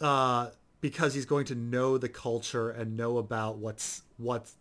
[0.01, 0.49] uh,
[0.81, 4.55] because he's going to know the culture and know about what's what's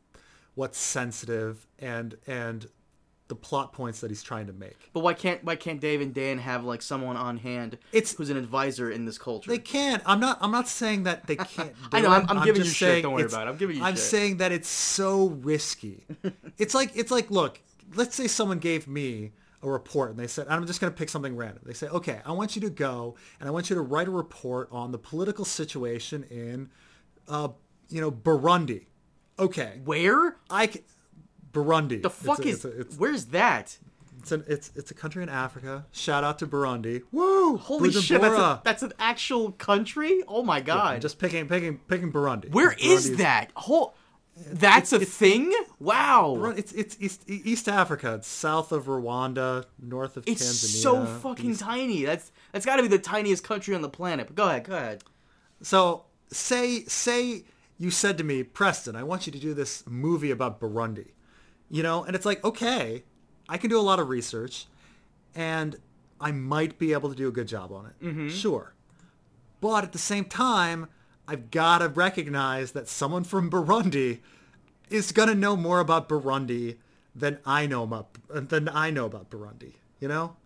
[0.54, 2.66] what's sensitive and and
[3.28, 4.90] the plot points that he's trying to make.
[4.92, 8.30] But why can't why can't Dave and Dan have like someone on hand It's- who's
[8.30, 9.50] an advisor in this culture?
[9.50, 10.02] They can't.
[10.06, 10.38] I'm not.
[10.40, 11.72] I'm not saying that they can't.
[11.92, 12.14] I know, it.
[12.14, 13.50] I'm- I'm giving you shit, don't worry about it.
[13.50, 14.04] I'm giving you I'm shit.
[14.04, 16.04] saying that it's so risky.
[16.58, 17.60] it's like it's like look.
[17.94, 21.08] Let's say someone gave me a report and they said I'm just going to pick
[21.08, 21.62] something random.
[21.64, 24.10] They say, okay, I want you to go and I want you to write a
[24.10, 26.70] report on the political situation in,
[27.28, 27.48] uh,
[27.88, 28.86] you know, Burundi.
[29.38, 30.70] Okay, Where I
[31.52, 32.02] Burundi.
[32.02, 33.78] the fuck it's a, is it's a, it's, where's that?
[34.22, 35.84] it's, an, it's it's a country in Africa.
[35.90, 37.02] Shout out to Burundi.
[37.10, 37.56] Woo!
[37.56, 40.22] Holy shit, that's, a, that's an actual country?
[40.28, 40.94] Oh my god.
[40.94, 42.50] I'm just picking picking picking Burundi.
[42.50, 43.50] Where is that?
[43.56, 43.94] Whole
[44.36, 45.52] That's a thing.
[45.78, 46.54] Wow.
[46.56, 48.14] It's it's East, East Africa.
[48.14, 50.64] It's south of Rwanda, north of It's Tanzania.
[50.64, 52.04] It's so fucking east- tiny.
[52.04, 54.26] That's that's got to be the tiniest country on the planet.
[54.28, 55.04] But go ahead, go ahead.
[55.60, 57.44] So say say
[57.78, 61.08] you said to me, Preston, I want you to do this movie about Burundi.
[61.68, 63.04] You know, and it's like, okay,
[63.48, 64.66] I can do a lot of research
[65.34, 65.76] and
[66.20, 68.04] I might be able to do a good job on it.
[68.04, 68.28] Mm-hmm.
[68.28, 68.74] Sure.
[69.60, 70.88] But at the same time,
[71.26, 74.20] I've got to recognize that someone from Burundi
[74.90, 76.76] is going to know more about Burundi
[77.14, 80.36] than I know about than I know about Burundi, you know?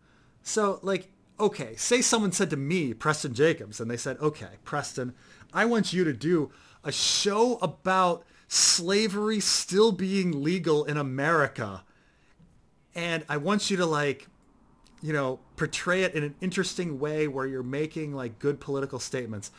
[0.42, 1.08] So like,
[1.38, 5.14] okay, say someone said to me, Preston Jacobs, and they said, okay, Preston,
[5.52, 6.50] I want you to do
[6.84, 11.82] a show about slavery still being legal in America.
[12.94, 14.28] And I want you to like,
[15.02, 19.50] you know, portray it in an interesting way where you're making like good political statements.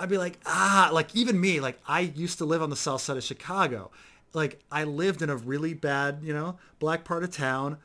[0.00, 3.02] I'd be like, ah, like even me, like I used to live on the south
[3.02, 3.90] side of Chicago.
[4.32, 7.76] Like I lived in a really bad, you know, black part of town.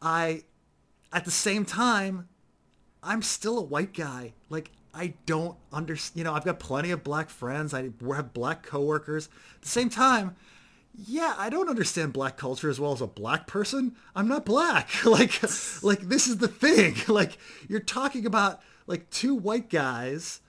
[0.00, 0.44] I,
[1.12, 2.28] at the same time,
[3.02, 4.34] I'm still a white guy.
[4.48, 6.18] Like I don't understand.
[6.18, 7.74] You know, I've got plenty of black friends.
[7.74, 9.28] I have black coworkers.
[9.56, 10.36] At the same time,
[10.94, 13.96] yeah, I don't understand black culture as well as a black person.
[14.14, 14.88] I'm not black.
[15.04, 15.42] like,
[15.82, 16.94] like this is the thing.
[17.08, 17.38] Like
[17.68, 20.40] you're talking about like two white guys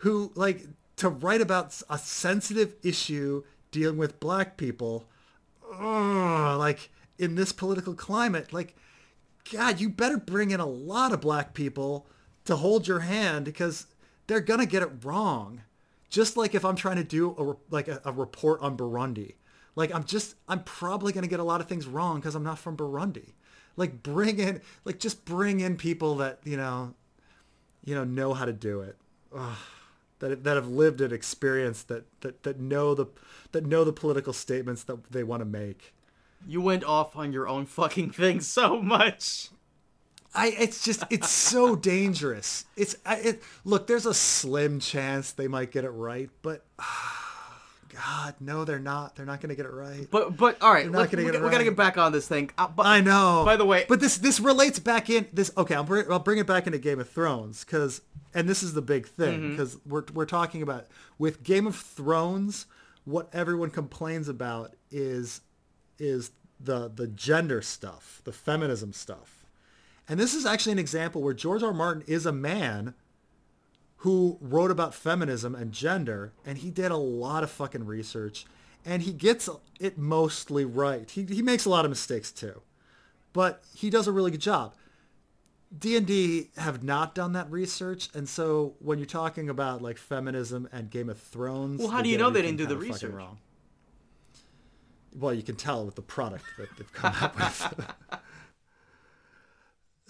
[0.00, 5.08] who like to write about a sensitive issue dealing with black people.
[5.72, 8.76] Ugh, like in this political climate, like
[9.52, 12.06] God, you better bring in a lot of black people
[12.44, 13.86] to hold your hand because
[14.26, 15.62] they're gonna get it wrong.
[16.08, 19.34] Just like if I'm trying to do a like a, a report on Burundi,
[19.76, 22.58] like I'm just I'm probably gonna get a lot of things wrong because I'm not
[22.58, 23.34] from Burundi.
[23.76, 26.94] Like bring in like just bring in people that you know,
[27.84, 28.96] you know know how to do it.
[29.36, 29.56] Ugh.
[30.20, 33.06] That, that have lived and experienced that, that, that know the
[33.52, 35.94] that know the political statements that they want to make.
[36.46, 39.48] You went off on your own fucking thing so much.
[40.34, 42.66] I it's just it's so dangerous.
[42.76, 47.29] It's I, it look, there's a slim chance they might get it right, but ah.
[47.92, 49.16] God, no, they're not.
[49.16, 50.06] They're not going to get it right.
[50.10, 51.64] But but all right, not let, gonna we, get it we gotta right.
[51.64, 52.50] get back on this thing.
[52.56, 53.42] Uh, but, I know.
[53.44, 55.50] By the way, but this this relates back in this.
[55.56, 58.00] Okay, I'll bring, I'll bring it back into Game of Thrones because,
[58.34, 59.50] and this is the big thing Mm-hmm.
[59.50, 60.86] because we're we're talking about
[61.18, 62.66] with Game of Thrones.
[63.04, 65.40] What everyone complains about is
[65.98, 66.30] is
[66.60, 69.46] the the gender stuff, the feminism stuff,
[70.08, 71.68] and this is actually an example where George R.
[71.68, 71.74] R.
[71.74, 72.94] Martin is a man
[74.00, 78.46] who wrote about feminism and gender, and he did a lot of fucking research,
[78.84, 79.48] and he gets
[79.78, 81.10] it mostly right.
[81.10, 82.62] He, he makes a lot of mistakes too,
[83.34, 84.74] but he does a really good job.
[85.78, 90.90] D&D have not done that research, and so when you're talking about like feminism and
[90.90, 93.12] Game of Thrones, Well, how do you know they didn't do the research?
[93.12, 93.38] Wrong.
[95.14, 97.94] Well, you can tell with the product that they've come up with.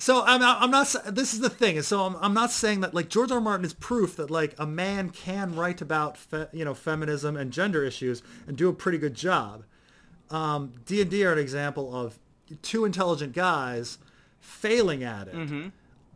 [0.01, 1.14] So I'm not, I'm not.
[1.14, 1.80] This is the thing.
[1.82, 3.36] So I'm, I'm not saying that like George R.
[3.36, 3.40] R.
[3.40, 7.53] Martin is proof that like a man can write about fe, you know feminism and
[7.53, 9.64] gender issues and do a pretty good job.
[10.30, 12.18] Um, D and D are an example of
[12.62, 13.98] two intelligent guys
[14.40, 15.34] failing at it,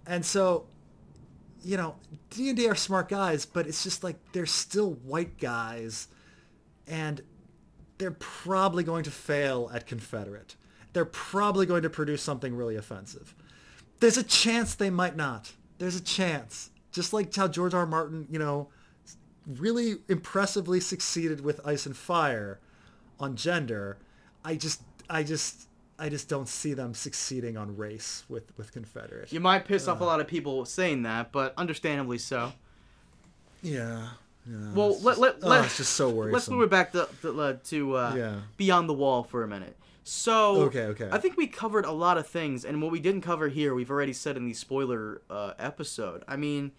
[0.07, 0.65] and so
[1.63, 1.97] you know
[2.31, 6.09] D and D are smart guys, but it's just like they're still white guys,
[6.87, 7.21] and
[7.99, 10.57] they're probably going to fail at Confederate.
[10.95, 13.35] They're probably going to produce something really offensive.
[14.01, 15.53] There's a chance they might not.
[15.79, 16.71] There's a chance.
[16.93, 17.81] Just like how George R.
[17.81, 17.87] R.
[17.87, 18.69] Martin, you know,
[19.47, 22.59] really impressively succeeded with Ice and Fire
[23.19, 23.97] on gender.
[24.45, 25.69] I just, I just,
[25.99, 29.33] I just don't see them succeeding on race with with Confederate.
[29.33, 32.53] you might piss off a lot of people saying that, but understandably so.
[33.63, 34.09] Yeah.
[34.49, 36.33] yeah Well, let, just- let, oh, let, it's just so worrisome.
[36.33, 38.41] Let's move it back to to, uh, to uh, Yeah.
[38.57, 39.77] Beyond the Wall for a minute.
[40.07, 41.09] So, Okay, okay.
[41.11, 43.91] I think we covered a lot of things, and what we didn't cover here, we've
[43.91, 46.23] already said in the spoiler uh, episode.
[46.29, 46.73] I mean,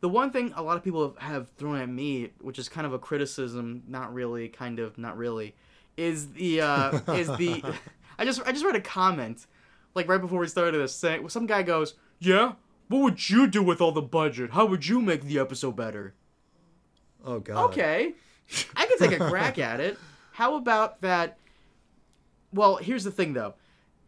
[0.00, 2.86] the one thing a lot of people have, have thrown at me, which is kind
[2.86, 5.54] of a criticism, not really, kind of, not really,
[5.96, 7.62] is the uh, is the.
[8.18, 9.46] I just I just read a comment,
[9.94, 12.52] like right before we started this, saying some guy goes, "Yeah,
[12.88, 14.50] what would you do with all the budget?
[14.50, 16.14] How would you make the episode better?"
[17.24, 17.70] Oh God.
[17.70, 18.12] Okay,
[18.76, 19.98] I can take a crack at it.
[20.32, 21.38] How about that?
[22.52, 23.54] Well, here's the thing, though.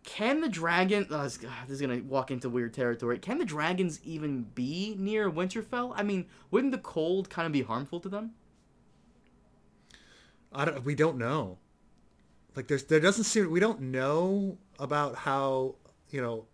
[0.03, 1.07] Can the dragon?
[1.11, 3.19] Oh, this, ah, this is gonna walk into weird territory.
[3.19, 5.93] Can the dragons even be near Winterfell?
[5.95, 8.31] I mean, wouldn't the cold kind of be harmful to them?
[10.53, 10.85] I don't.
[10.85, 11.59] We don't know.
[12.57, 15.77] Like there's there doesn't seem we don't know about how
[16.11, 16.47] you know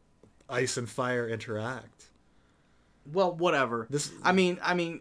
[0.49, 2.11] ice and fire interact.
[3.11, 3.87] Well, whatever.
[3.89, 5.01] This- I mean, I mean,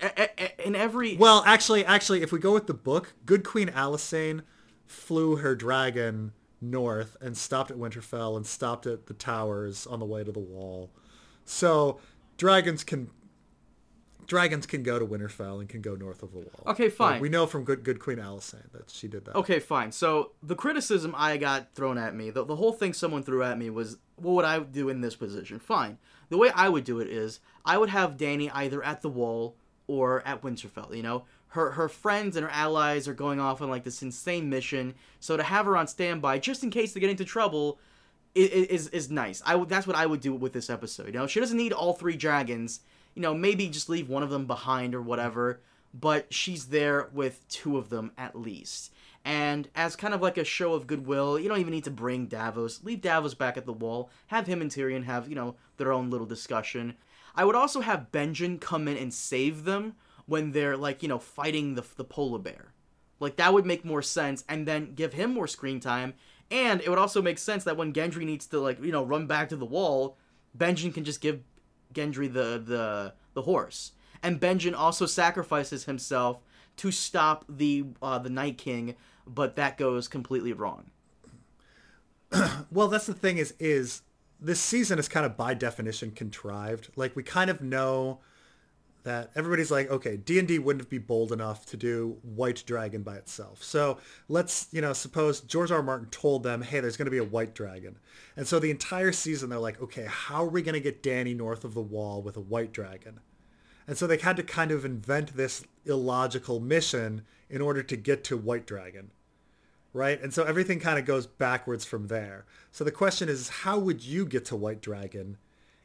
[0.00, 0.30] a- a-
[0.62, 4.40] a- in every Well, actually, actually, if we go with the book, Good Queen Alysanne
[4.92, 10.04] flew her dragon north and stopped at Winterfell and stopped at the towers on the
[10.04, 10.90] way to the wall.
[11.44, 11.98] So
[12.36, 13.10] dragons can
[14.26, 16.62] dragons can go to Winterfell and can go north of the wall.
[16.68, 17.20] Okay, fine.
[17.20, 19.34] we know from good good Queen Alysanne that she did that.
[19.34, 19.90] Okay, fine.
[19.90, 23.58] So the criticism I got thrown at me, the, the whole thing someone threw at
[23.58, 25.58] me was, what would I do in this position?
[25.58, 25.98] Fine.
[26.28, 29.56] The way I would do it is, I would have Dany either at the wall
[29.88, 30.96] or at Winterfell.
[30.96, 34.48] You know, her her friends and her allies are going off on like this insane
[34.48, 37.78] mission, so to have her on standby just in case they get into trouble.
[38.34, 39.42] Is, is nice.
[39.44, 41.08] I that's what I would do with this episode.
[41.08, 42.80] You know, she doesn't need all three dragons.
[43.14, 45.60] You know, maybe just leave one of them behind or whatever.
[45.92, 48.90] But she's there with two of them at least.
[49.22, 52.24] And as kind of like a show of goodwill, you don't even need to bring
[52.24, 52.82] Davos.
[52.82, 54.08] Leave Davos back at the wall.
[54.28, 56.94] Have him and Tyrion have, you know, their own little discussion.
[57.34, 59.94] I would also have Benjen come in and save them
[60.26, 62.72] when they're like, you know, fighting the the polar bear.
[63.20, 66.14] Like that would make more sense and then give him more screen time.
[66.50, 69.26] And it would also make sense that when Gendry needs to like, you know, run
[69.26, 70.16] back to the wall,
[70.56, 71.40] Benjen can just give
[71.94, 73.92] Gendry the the the horse.
[74.22, 76.42] And Benjen also sacrifices himself
[76.76, 78.94] to stop the uh, the Night King,
[79.26, 80.90] but that goes completely wrong.
[82.70, 84.02] well, that's the thing is is
[84.40, 86.90] this season is kind of by definition contrived.
[86.96, 88.20] Like we kind of know
[89.04, 93.62] that everybody's like, okay, D&D wouldn't be bold enough to do White Dragon by itself.
[93.62, 93.98] So
[94.28, 95.78] let's, you know, suppose George R.
[95.78, 95.82] R.
[95.82, 97.98] Martin told them, hey, there's going to be a White Dragon.
[98.36, 101.36] And so the entire season, they're like, okay, how are we going to get Dany
[101.36, 103.20] north of the wall with a White Dragon?
[103.88, 108.22] And so they had to kind of invent this illogical mission in order to get
[108.24, 109.10] to White Dragon.
[109.92, 110.22] Right?
[110.22, 112.46] And so everything kind of goes backwards from there.
[112.70, 115.36] So the question is, how would you get to White Dragon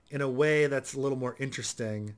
[0.09, 2.15] in a way that's a little more interesting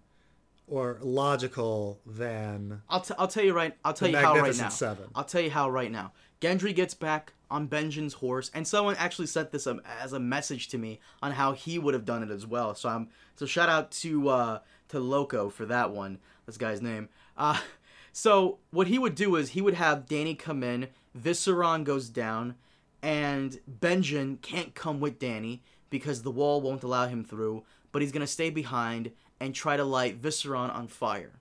[0.70, 4.70] or logical than I'll, t- I'll tell you right I'll tell you how right now.
[4.70, 5.05] Seven.
[5.15, 6.13] I'll tell you how right now.
[6.41, 10.70] Gendry gets back on Benjen's horse, and someone actually sent this um, as a message
[10.70, 12.76] to me on how he would have done it as well.
[12.76, 14.59] So I'm so shout out to uh,
[14.89, 16.20] to Loco for that one.
[16.45, 17.09] This guy's name.
[17.38, 17.59] Uh,
[18.13, 22.55] so what he would do is he would have Dany come in, Viserion goes down,
[23.01, 25.59] and Benjen can't come with Dany
[25.89, 29.83] because the wall won't allow him through, but he's gonna stay behind and try to
[29.83, 31.39] light Viserion on fire.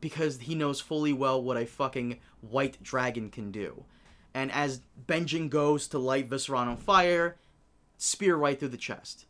[0.00, 3.84] Because he knows fully well what a fucking white dragon can do.
[4.34, 7.36] And as Benjen goes to light Viserion on fire,
[7.96, 9.26] spear right through the chest.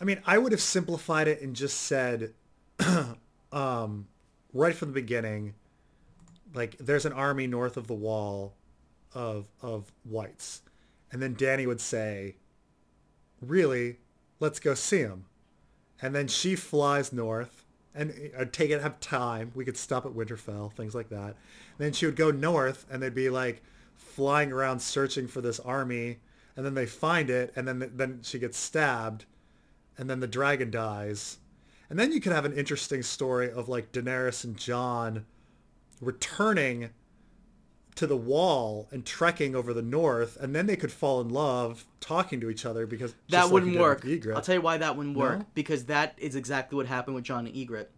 [0.00, 2.32] I mean, I would have simplified it and just said,
[3.52, 4.08] um,
[4.52, 5.54] right from the beginning,
[6.54, 8.54] like there's an army north of the wall
[9.14, 10.62] of of whites,
[11.12, 12.36] and then Dany would say,
[13.40, 13.98] "Really,
[14.38, 15.26] let's go see him."
[16.02, 19.52] And then she flies north and uh, take it have time.
[19.54, 21.26] We could stop at Winterfell, things like that.
[21.26, 23.62] And then she would go north, and they'd be like
[23.96, 26.18] flying around searching for this army,
[26.56, 29.24] and then they find it, and then then she gets stabbed,
[29.98, 31.38] and then the dragon dies,
[31.88, 35.26] and then you could have an interesting story of like Daenerys and Jon
[36.00, 36.90] returning
[37.96, 41.84] to the wall and trekking over the north, and then they could fall in love
[42.00, 44.06] talking to each other because that wouldn't like work.
[44.34, 45.46] I'll tell you why that wouldn't work no?
[45.54, 47.88] because that is exactly what happened with Jon and Ygritte.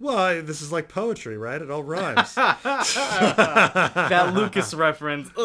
[0.00, 1.60] Well, this is like poetry, right?
[1.60, 2.34] It all rhymes.
[2.34, 5.30] that Lucas reference.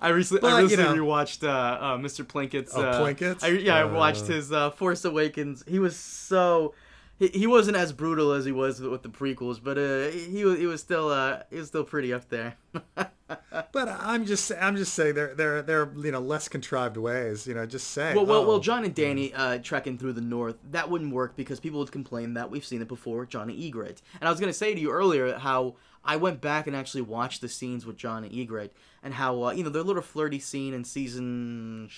[0.00, 2.24] I recently, but, I recently you know, rewatched uh, uh, Mr.
[2.24, 2.72] Plinkett's.
[2.74, 3.42] Oh, uh, Plinkett?
[3.42, 4.34] I, yeah, I watched uh.
[4.34, 5.62] his uh, Force Awakens.
[5.66, 6.72] He was so
[7.18, 10.58] he, he wasn't as brutal as he was with the prequels, but uh, he was
[10.58, 12.56] he was still uh, he was still pretty up there.
[12.94, 17.46] but I'm just I'm just saying there there there you know less contrived ways.
[17.46, 18.14] You know, just say.
[18.14, 18.58] Well, well, oh, well.
[18.60, 22.34] Jon and Dany uh, trekking through the north that wouldn't work because people would complain
[22.34, 23.26] that we've seen it before.
[23.26, 26.66] Jon and Ygritte, and I was gonna say to you earlier how I went back
[26.66, 28.70] and actually watched the scenes with Jon and Ygritte
[29.02, 31.90] and how uh, you know their little flirty scene in season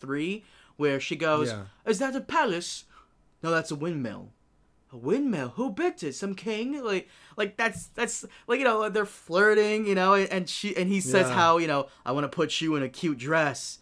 [0.00, 0.44] three
[0.76, 1.64] where she goes, yeah.
[1.84, 2.84] "Is that a palace?"
[3.42, 4.32] No, that's a windmill.
[4.92, 5.50] A windmill?
[5.50, 6.14] Who built it?
[6.14, 6.82] Some king?
[6.82, 11.00] Like, like that's that's like you know they're flirting, you know, and she and he
[11.00, 11.34] says yeah.
[11.34, 13.78] how you know I want to put you in a cute dress.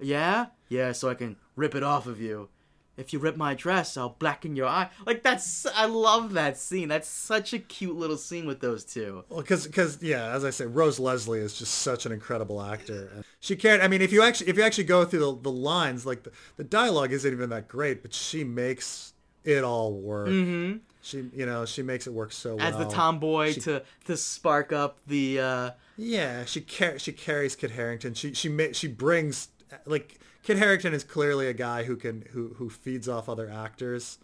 [0.00, 2.48] Yeah, yeah, so I can rip it off of you.
[2.96, 4.88] If you rip my dress, I'll blacken your eye.
[5.06, 6.88] Like that's I love that scene.
[6.88, 9.24] That's such a cute little scene with those two.
[9.28, 13.24] Well, because because yeah, as I say, Rose Leslie is just such an incredible actor.
[13.40, 13.80] She cared.
[13.80, 16.32] I mean, if you actually if you actually go through the, the lines, like the,
[16.56, 19.12] the dialogue isn't even that great, but she makes
[19.44, 20.28] it all work.
[20.28, 20.78] Mm-hmm.
[21.02, 22.66] She, you know, she makes it work so well.
[22.66, 25.40] As the tomboy she, to to spark up the.
[25.40, 25.70] Uh...
[25.96, 28.14] Yeah, she car- she carries Kit Harington.
[28.14, 29.48] She she ma- she brings
[29.84, 34.18] like Kit Harington is clearly a guy who can who who feeds off other actors.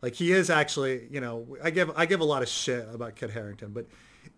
[0.00, 3.16] Like he is actually, you know, I give I give a lot of shit about
[3.16, 3.86] Kit Harington, but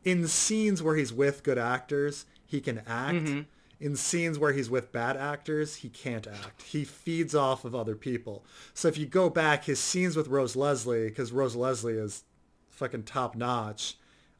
[0.02, 3.18] in scenes where he's with good actors, he can act.
[3.18, 3.40] Mm-hmm.
[3.78, 6.62] In scenes where he's with bad actors, he can't act.
[6.62, 8.42] He feeds off of other people.
[8.72, 12.24] So if you go back, his scenes with Rose Leslie, because Rose Leslie is
[12.70, 13.98] fucking top notch,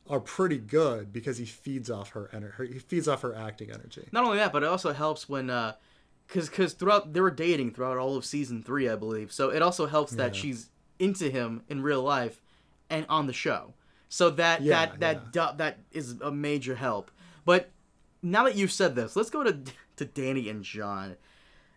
[0.09, 2.73] are pretty good because he feeds off her energy.
[2.73, 4.09] He feeds off her acting energy.
[4.11, 5.75] Not only that, but it also helps when, uh,
[6.29, 9.33] cause, cause throughout they were dating throughout all of season three, I believe.
[9.33, 12.41] So it also helps that she's into him in real life
[12.91, 13.75] and on the show.
[14.09, 17.11] So that Yeah, that that du- that is a major help.
[17.45, 17.71] But
[18.23, 19.59] now that you've said this, let's go to
[19.97, 21.17] to Dany and Jon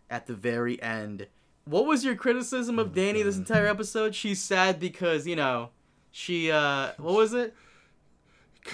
[0.08, 1.26] at the very end.
[1.64, 4.14] What was your criticism of Dany this entire episode?
[4.14, 5.70] She's sad because you know
[6.10, 7.54] she uh what was it?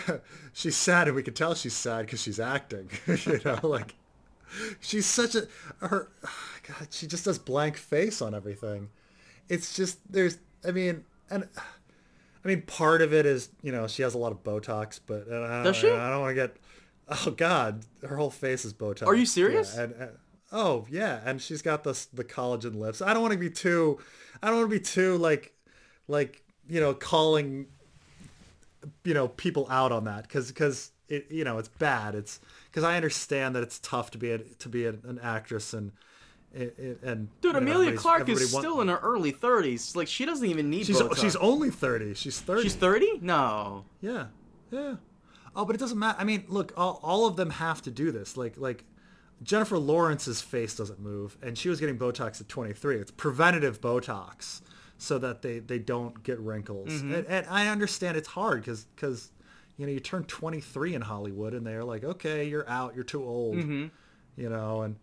[0.52, 2.90] she's sad, and we can tell she's sad because she's acting.
[3.06, 3.94] you know, like
[4.80, 5.46] she's such a
[5.80, 6.08] her.
[6.66, 8.88] God, she just does blank face on everything.
[9.48, 10.38] It's just there's.
[10.66, 11.48] I mean, and
[12.44, 15.26] I mean, part of it is you know she has a lot of Botox, but
[15.30, 15.90] uh, I don't, Does she?
[15.90, 16.56] I don't want to get.
[17.08, 19.06] Oh God, her whole face is Botox.
[19.06, 19.74] Are you serious?
[19.76, 20.10] Yeah, and, and-
[20.52, 23.00] oh yeah, and she's got the the collagen lips.
[23.00, 23.98] I don't want to be too.
[24.42, 25.54] I don't want to be too like,
[26.08, 27.66] like you know, calling
[29.04, 32.40] you know people out on that because because it you know it's bad it's
[32.76, 35.92] because i understand that it's tough to be a, to be an, an actress and
[36.54, 39.94] it- and Dude, Emilia Clarke is still in her early 30s.
[39.94, 41.18] Like she doesn't even need she's Botox.
[41.20, 43.18] she's only 30 she's 30 She's 30?
[43.20, 43.84] No.
[44.00, 44.26] yeah
[44.70, 44.94] yeah
[45.54, 48.10] oh but it doesn't matter i mean look all, all of them have to do
[48.10, 48.84] this like like
[49.42, 54.60] jennifer lawrence's face doesn't move and she was getting botox at 23 it's preventative botox
[54.98, 57.14] so that they they don't get wrinkles Mm-hmm.
[57.14, 59.30] and, and i understand it's hard because because
[59.76, 63.24] you know you turn 23 in hollywood and they're like okay you're out you're too
[63.24, 63.86] old Mm-hmm.
[64.36, 64.96] you know and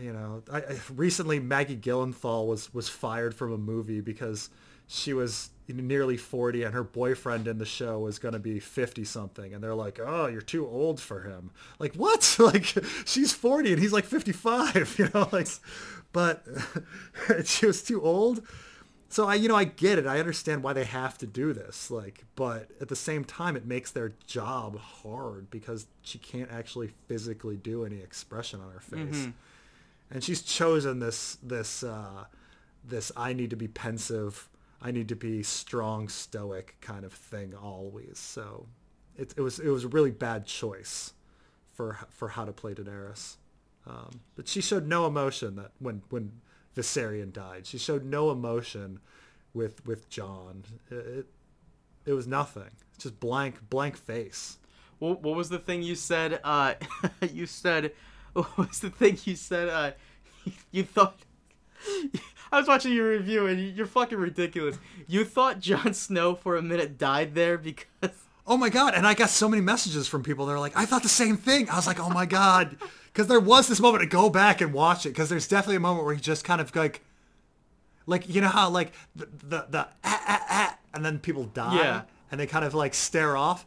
[0.00, 4.48] you know I, I recently maggie gyllenhaal was was fired from a movie because
[4.86, 9.04] she was nearly 40 and her boyfriend in the show was going to be 50
[9.04, 11.50] something and they're like oh you're too old for him.
[11.78, 12.36] Like what?
[12.38, 12.74] Like
[13.06, 15.48] she's 40 and he's like 55 you know like
[16.12, 16.44] but
[17.44, 18.42] she was too old
[19.12, 20.06] so I, you know, I get it.
[20.06, 21.90] I understand why they have to do this.
[21.90, 26.92] Like, but at the same time, it makes their job hard because she can't actually
[27.08, 29.28] physically do any expression on her face,
[30.10, 32.24] and she's chosen this this uh,
[32.84, 34.48] this I need to be pensive,
[34.80, 38.18] I need to be strong, stoic kind of thing always.
[38.18, 38.66] So
[39.18, 41.12] it, it was it was a really bad choice
[41.74, 43.36] for for how to play Daenerys.
[43.86, 46.32] Um, but she showed no emotion that when when
[46.76, 47.66] Viserion died.
[47.66, 49.00] She showed no emotion
[49.54, 50.64] with with Jon.
[50.90, 51.26] It
[52.06, 52.70] it, was nothing.
[52.98, 54.58] Just blank blank face.
[54.98, 56.40] What, what was the thing you said?
[56.44, 56.74] Uh,
[57.32, 57.92] you said,
[58.32, 59.68] what was the thing you said?
[59.68, 59.92] Uh,
[60.70, 61.16] you thought.
[62.52, 64.78] I was watching your review and you're fucking ridiculous.
[65.08, 67.86] You thought Jon Snow for a minute died there because.
[68.46, 68.94] Oh my god!
[68.94, 70.46] And I got so many messages from people.
[70.46, 71.68] They're like, I thought the same thing.
[71.70, 72.76] I was like, oh my god,
[73.12, 75.80] because there was this moment to go back and watch it because there's definitely a
[75.80, 77.02] moment where he just kind of like,
[78.06, 81.76] like you know how like the the, the ah, ah, ah, and then people die
[81.76, 82.02] Yeah.
[82.30, 83.64] and they kind of like stare off.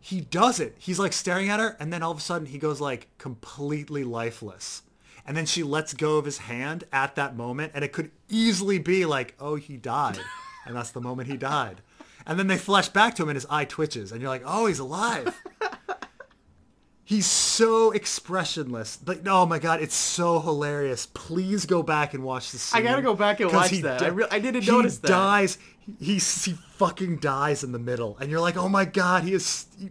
[0.00, 0.74] He does it.
[0.78, 4.04] He's like staring at her, and then all of a sudden he goes like completely
[4.04, 4.82] lifeless.
[5.26, 8.78] And then she lets go of his hand at that moment, and it could easily
[8.78, 10.18] be like, oh, he died.
[10.66, 11.80] And that's the moment he died.
[12.26, 14.66] And then they flash back to him and his eye twitches, and you're like, oh,
[14.66, 15.42] he's alive.
[17.04, 18.98] he's so expressionless.
[19.06, 21.06] Like, oh my god, it's so hilarious.
[21.06, 22.80] Please go back and watch the scene.
[22.80, 24.00] I gotta go back and watch that.
[24.00, 25.08] di- I re- I didn't notice that.
[25.08, 25.58] dies.
[26.00, 26.44] He, dies.
[26.44, 29.66] he fucking dies in the middle, and you're like, oh my god, he is.
[29.78, 29.90] He,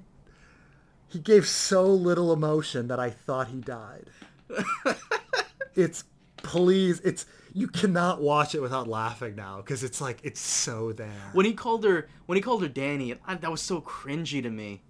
[1.09, 4.07] he gave so little emotion that I thought he died.
[5.75, 6.03] it's
[6.37, 11.29] please, it's you cannot watch it without laughing now because it's like it's so there.
[11.33, 14.49] When he called her, when he called her Dany, I, that was so cringy to
[14.49, 14.81] me.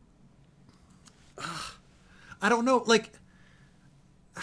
[2.42, 3.12] I don't know, like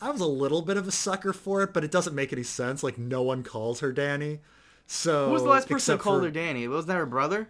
[0.00, 2.42] I was a little bit of a sucker for it, but it doesn't make any
[2.42, 2.82] sense.
[2.82, 4.38] Like no one calls her Dany.
[4.86, 6.68] So Who was the last person who called for- her Dany?
[6.68, 7.48] Was that her brother?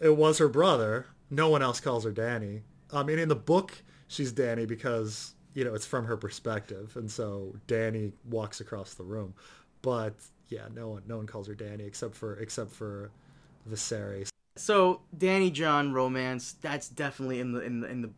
[0.00, 1.06] It was her brother.
[1.30, 2.62] No one else calls her Dany.
[2.92, 7.10] I mean, in the book, she's Dany because you know it's from her perspective, and
[7.10, 9.34] so Dany walks across the room.
[9.82, 10.14] But
[10.50, 13.10] yeah, no one, no one calls her Dany except for except for
[13.68, 14.28] Viserys.
[14.54, 18.10] So Dany Jon romance, that's definitely in the in the in the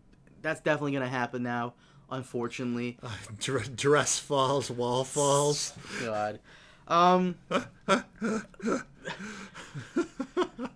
[0.42, 1.72] that's definitely gonna happen now.
[2.10, 2.98] Unfortunately,
[3.38, 5.72] Dr- dress falls, wall falls.
[6.02, 6.40] God,
[6.88, 7.36] um,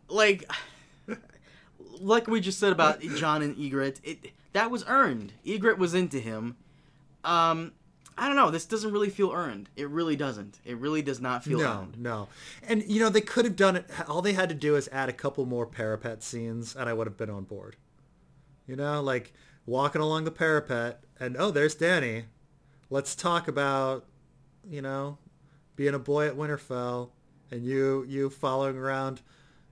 [0.09, 0.51] like
[2.01, 5.35] like we just said about Jon and Ygritte, it that was earned.
[5.45, 6.57] Ygritte was into him.
[7.23, 7.73] Um,
[8.17, 8.51] I don't know.
[8.51, 9.69] This doesn't really feel earned.
[9.77, 10.61] It really doesn't.
[10.65, 11.99] It really does not feel no, earned.
[11.99, 12.29] no.
[12.63, 13.91] And you know they could have done it.
[14.09, 17.07] All they had to do is add a couple more parapet scenes, and I would
[17.07, 17.77] have been on board.
[18.67, 19.33] You know, like
[19.67, 22.25] walking along the parapet, and oh, there's Dany.
[22.91, 24.07] Let's talk about,
[24.69, 25.19] you know,
[25.75, 27.11] being a boy at Winterfell,
[27.51, 29.21] and you you following around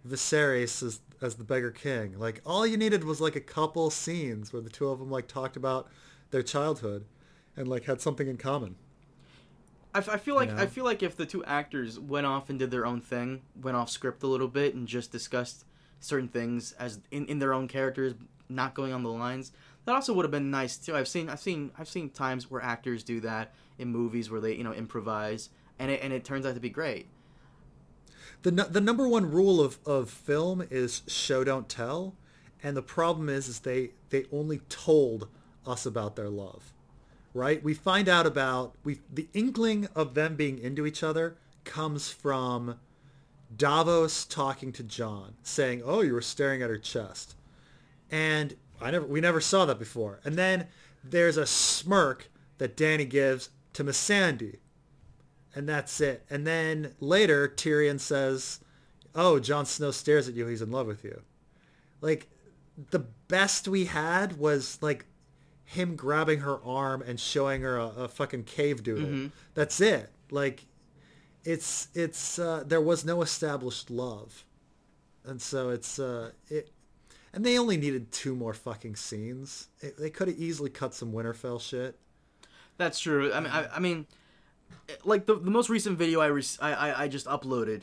[0.06, 2.18] Viserys as as the beggar king.
[2.18, 5.26] Like all you needed was like a couple scenes where the two of them like
[5.26, 5.88] talked about
[6.30, 7.04] their childhood,
[7.56, 8.76] and like had something in common.
[9.94, 12.50] I, f- I feel like You I feel like if the two actors went off
[12.50, 15.64] and did their own thing, went off script a little bit, and just discussed
[16.00, 18.14] certain things as in, in their own characters,
[18.48, 19.52] not going on the lines,
[19.84, 20.96] that also would have been nice too.
[20.96, 24.54] I've seen I've seen I've seen times where actors do that in movies where they
[24.54, 27.06] you know improvise, and it and it turns out to be great.
[28.42, 32.14] The the number one rule of, of film is show don't tell
[32.62, 35.28] and the problem is is they they only told
[35.66, 36.72] us about their love
[37.34, 37.62] right?
[37.62, 42.78] We find out about we the inkling of them being into each other comes from
[43.56, 47.34] Davos talking to Jon saying oh you were staring at her chest.
[48.10, 50.20] And I never we never saw that before.
[50.24, 50.68] And then
[51.02, 54.58] there's a smirk that Dany gives to Missandei
[55.54, 56.24] and that's it.
[56.30, 58.60] And then later Tyrion says,
[59.14, 60.46] "Oh, Jon Snow stares at you.
[60.46, 61.22] He's in love with you."
[62.00, 62.28] Like
[62.90, 65.06] the best we had was like
[65.64, 69.30] him grabbing her arm and showing her a, a fucking cave doodle.
[69.54, 70.10] That's it.
[70.30, 70.64] Like
[71.44, 74.44] it's it's uh, there was no established love,
[75.24, 76.70] and so it's uh, it.
[77.34, 79.68] And they only needed two more fucking scenes.
[79.80, 81.98] It, they could have easily cut some Winterfell shit.
[82.76, 83.32] That's true.
[83.32, 84.06] I mean, I, I mean,
[85.04, 87.82] like the the most recent video I, re- I I just uploaded.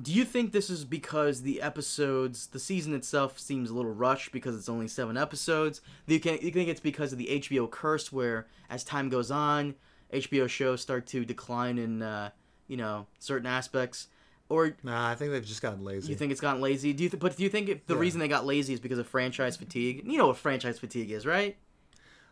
[0.00, 4.32] Do you think this is because the episodes, the season itself seems a little rushed
[4.32, 5.80] because it's only seven episodes?
[6.06, 9.30] Do you, can, you think it's because of the HBO curse, where as time goes
[9.30, 9.74] on,
[10.12, 12.30] HBO shows start to decline in, uh,
[12.68, 14.06] you know, certain aspects,
[14.48, 16.10] or Nah, I think they've just gotten lazy.
[16.12, 16.92] you think it's gotten lazy?
[16.92, 17.10] Do you?
[17.10, 18.00] Th- but do you think it, the Yeah.
[18.00, 20.02] reason they got lazy is because of franchise fatigue?
[20.06, 21.56] You know what franchise fatigue is, right?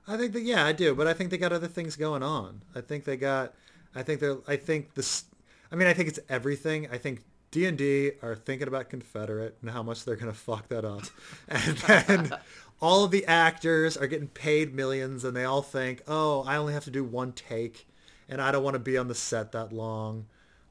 [0.07, 2.63] I think that yeah, I do, but I think they got other things going on.
[2.75, 3.53] I think they got,
[3.95, 5.25] I think they're, I think this,
[5.73, 6.89] I mean, I think it's everything.
[6.91, 10.69] I think D and D are thinking about Confederate and how much they're gonna fuck
[10.69, 11.05] that up,
[11.49, 12.33] and then
[12.81, 16.73] all of the actors are getting paid millions, and they all think, oh, I only
[16.75, 17.87] have to do one take,
[18.29, 20.27] and I don't want to be on the set that long.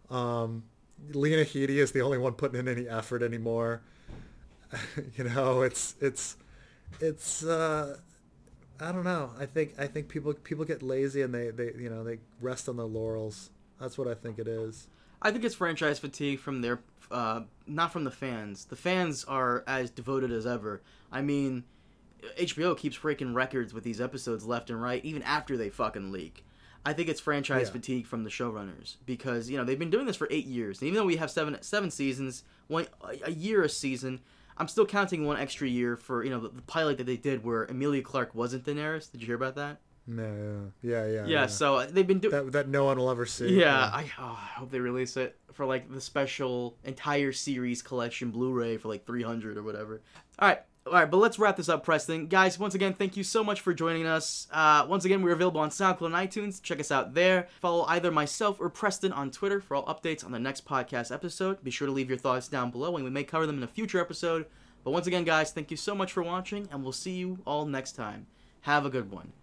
[0.10, 0.64] Um,
[1.12, 3.82] Lena Headey is the only one putting in any effort anymore.
[5.18, 6.38] you know, it's it's
[7.00, 7.44] it's.
[7.44, 7.98] uh
[8.80, 9.32] I don't know.
[9.40, 12.70] I think I think people people get lazy and they, they you know they rest
[12.70, 13.50] on their laurels.
[13.80, 14.88] That's what I think it is.
[15.22, 18.66] I think it's franchise fatigue from their, uh, not from the fans.
[18.66, 20.82] The fans are as devoted as ever.
[21.12, 21.64] I mean,
[22.40, 26.44] HBO keeps breaking records with these episodes left and right, even after they fucking leak.
[26.86, 27.74] I think it's franchise Yeah.
[27.74, 30.80] fatigue from the showrunners because you know they've been doing this for eight years.
[30.80, 32.88] And even though we have seven seven seasons, one
[33.26, 34.22] a year a season,
[34.58, 37.44] I'm still counting one extra year for you know the, the pilot that they did
[37.44, 39.12] where Emilia Clarke wasn't Daenerys.
[39.12, 39.80] Did you hear about that?
[40.10, 41.26] No, yeah, yeah, yeah.
[41.26, 41.46] Yeah.
[41.48, 42.32] So uh, they've been doing.
[42.32, 43.60] that that no one will ever see.
[43.60, 48.32] Yeah, I, oh, I hope they release it for like the special entire series collection
[48.32, 50.02] Blu-ray for like 300 or whatever.
[50.40, 50.62] All right.
[50.88, 52.28] All right, but let's wrap this up, Preston.
[52.28, 54.48] Guys, once again, thank you so much for joining us.
[54.52, 56.62] Uh, once again, we're available on SoundCloud and iTunes.
[56.62, 57.50] Check us out there.
[57.60, 61.62] Follow either myself or Preston on Twitter for all updates on the next podcast episode.
[61.62, 63.68] Be sure to leave your thoughts down below, and we may cover them in a
[63.68, 64.46] future episode.
[64.86, 67.66] But once again, guys, thank you so much for watching, and we'll see you all
[67.66, 68.28] next time.
[68.62, 69.34] Have a good one.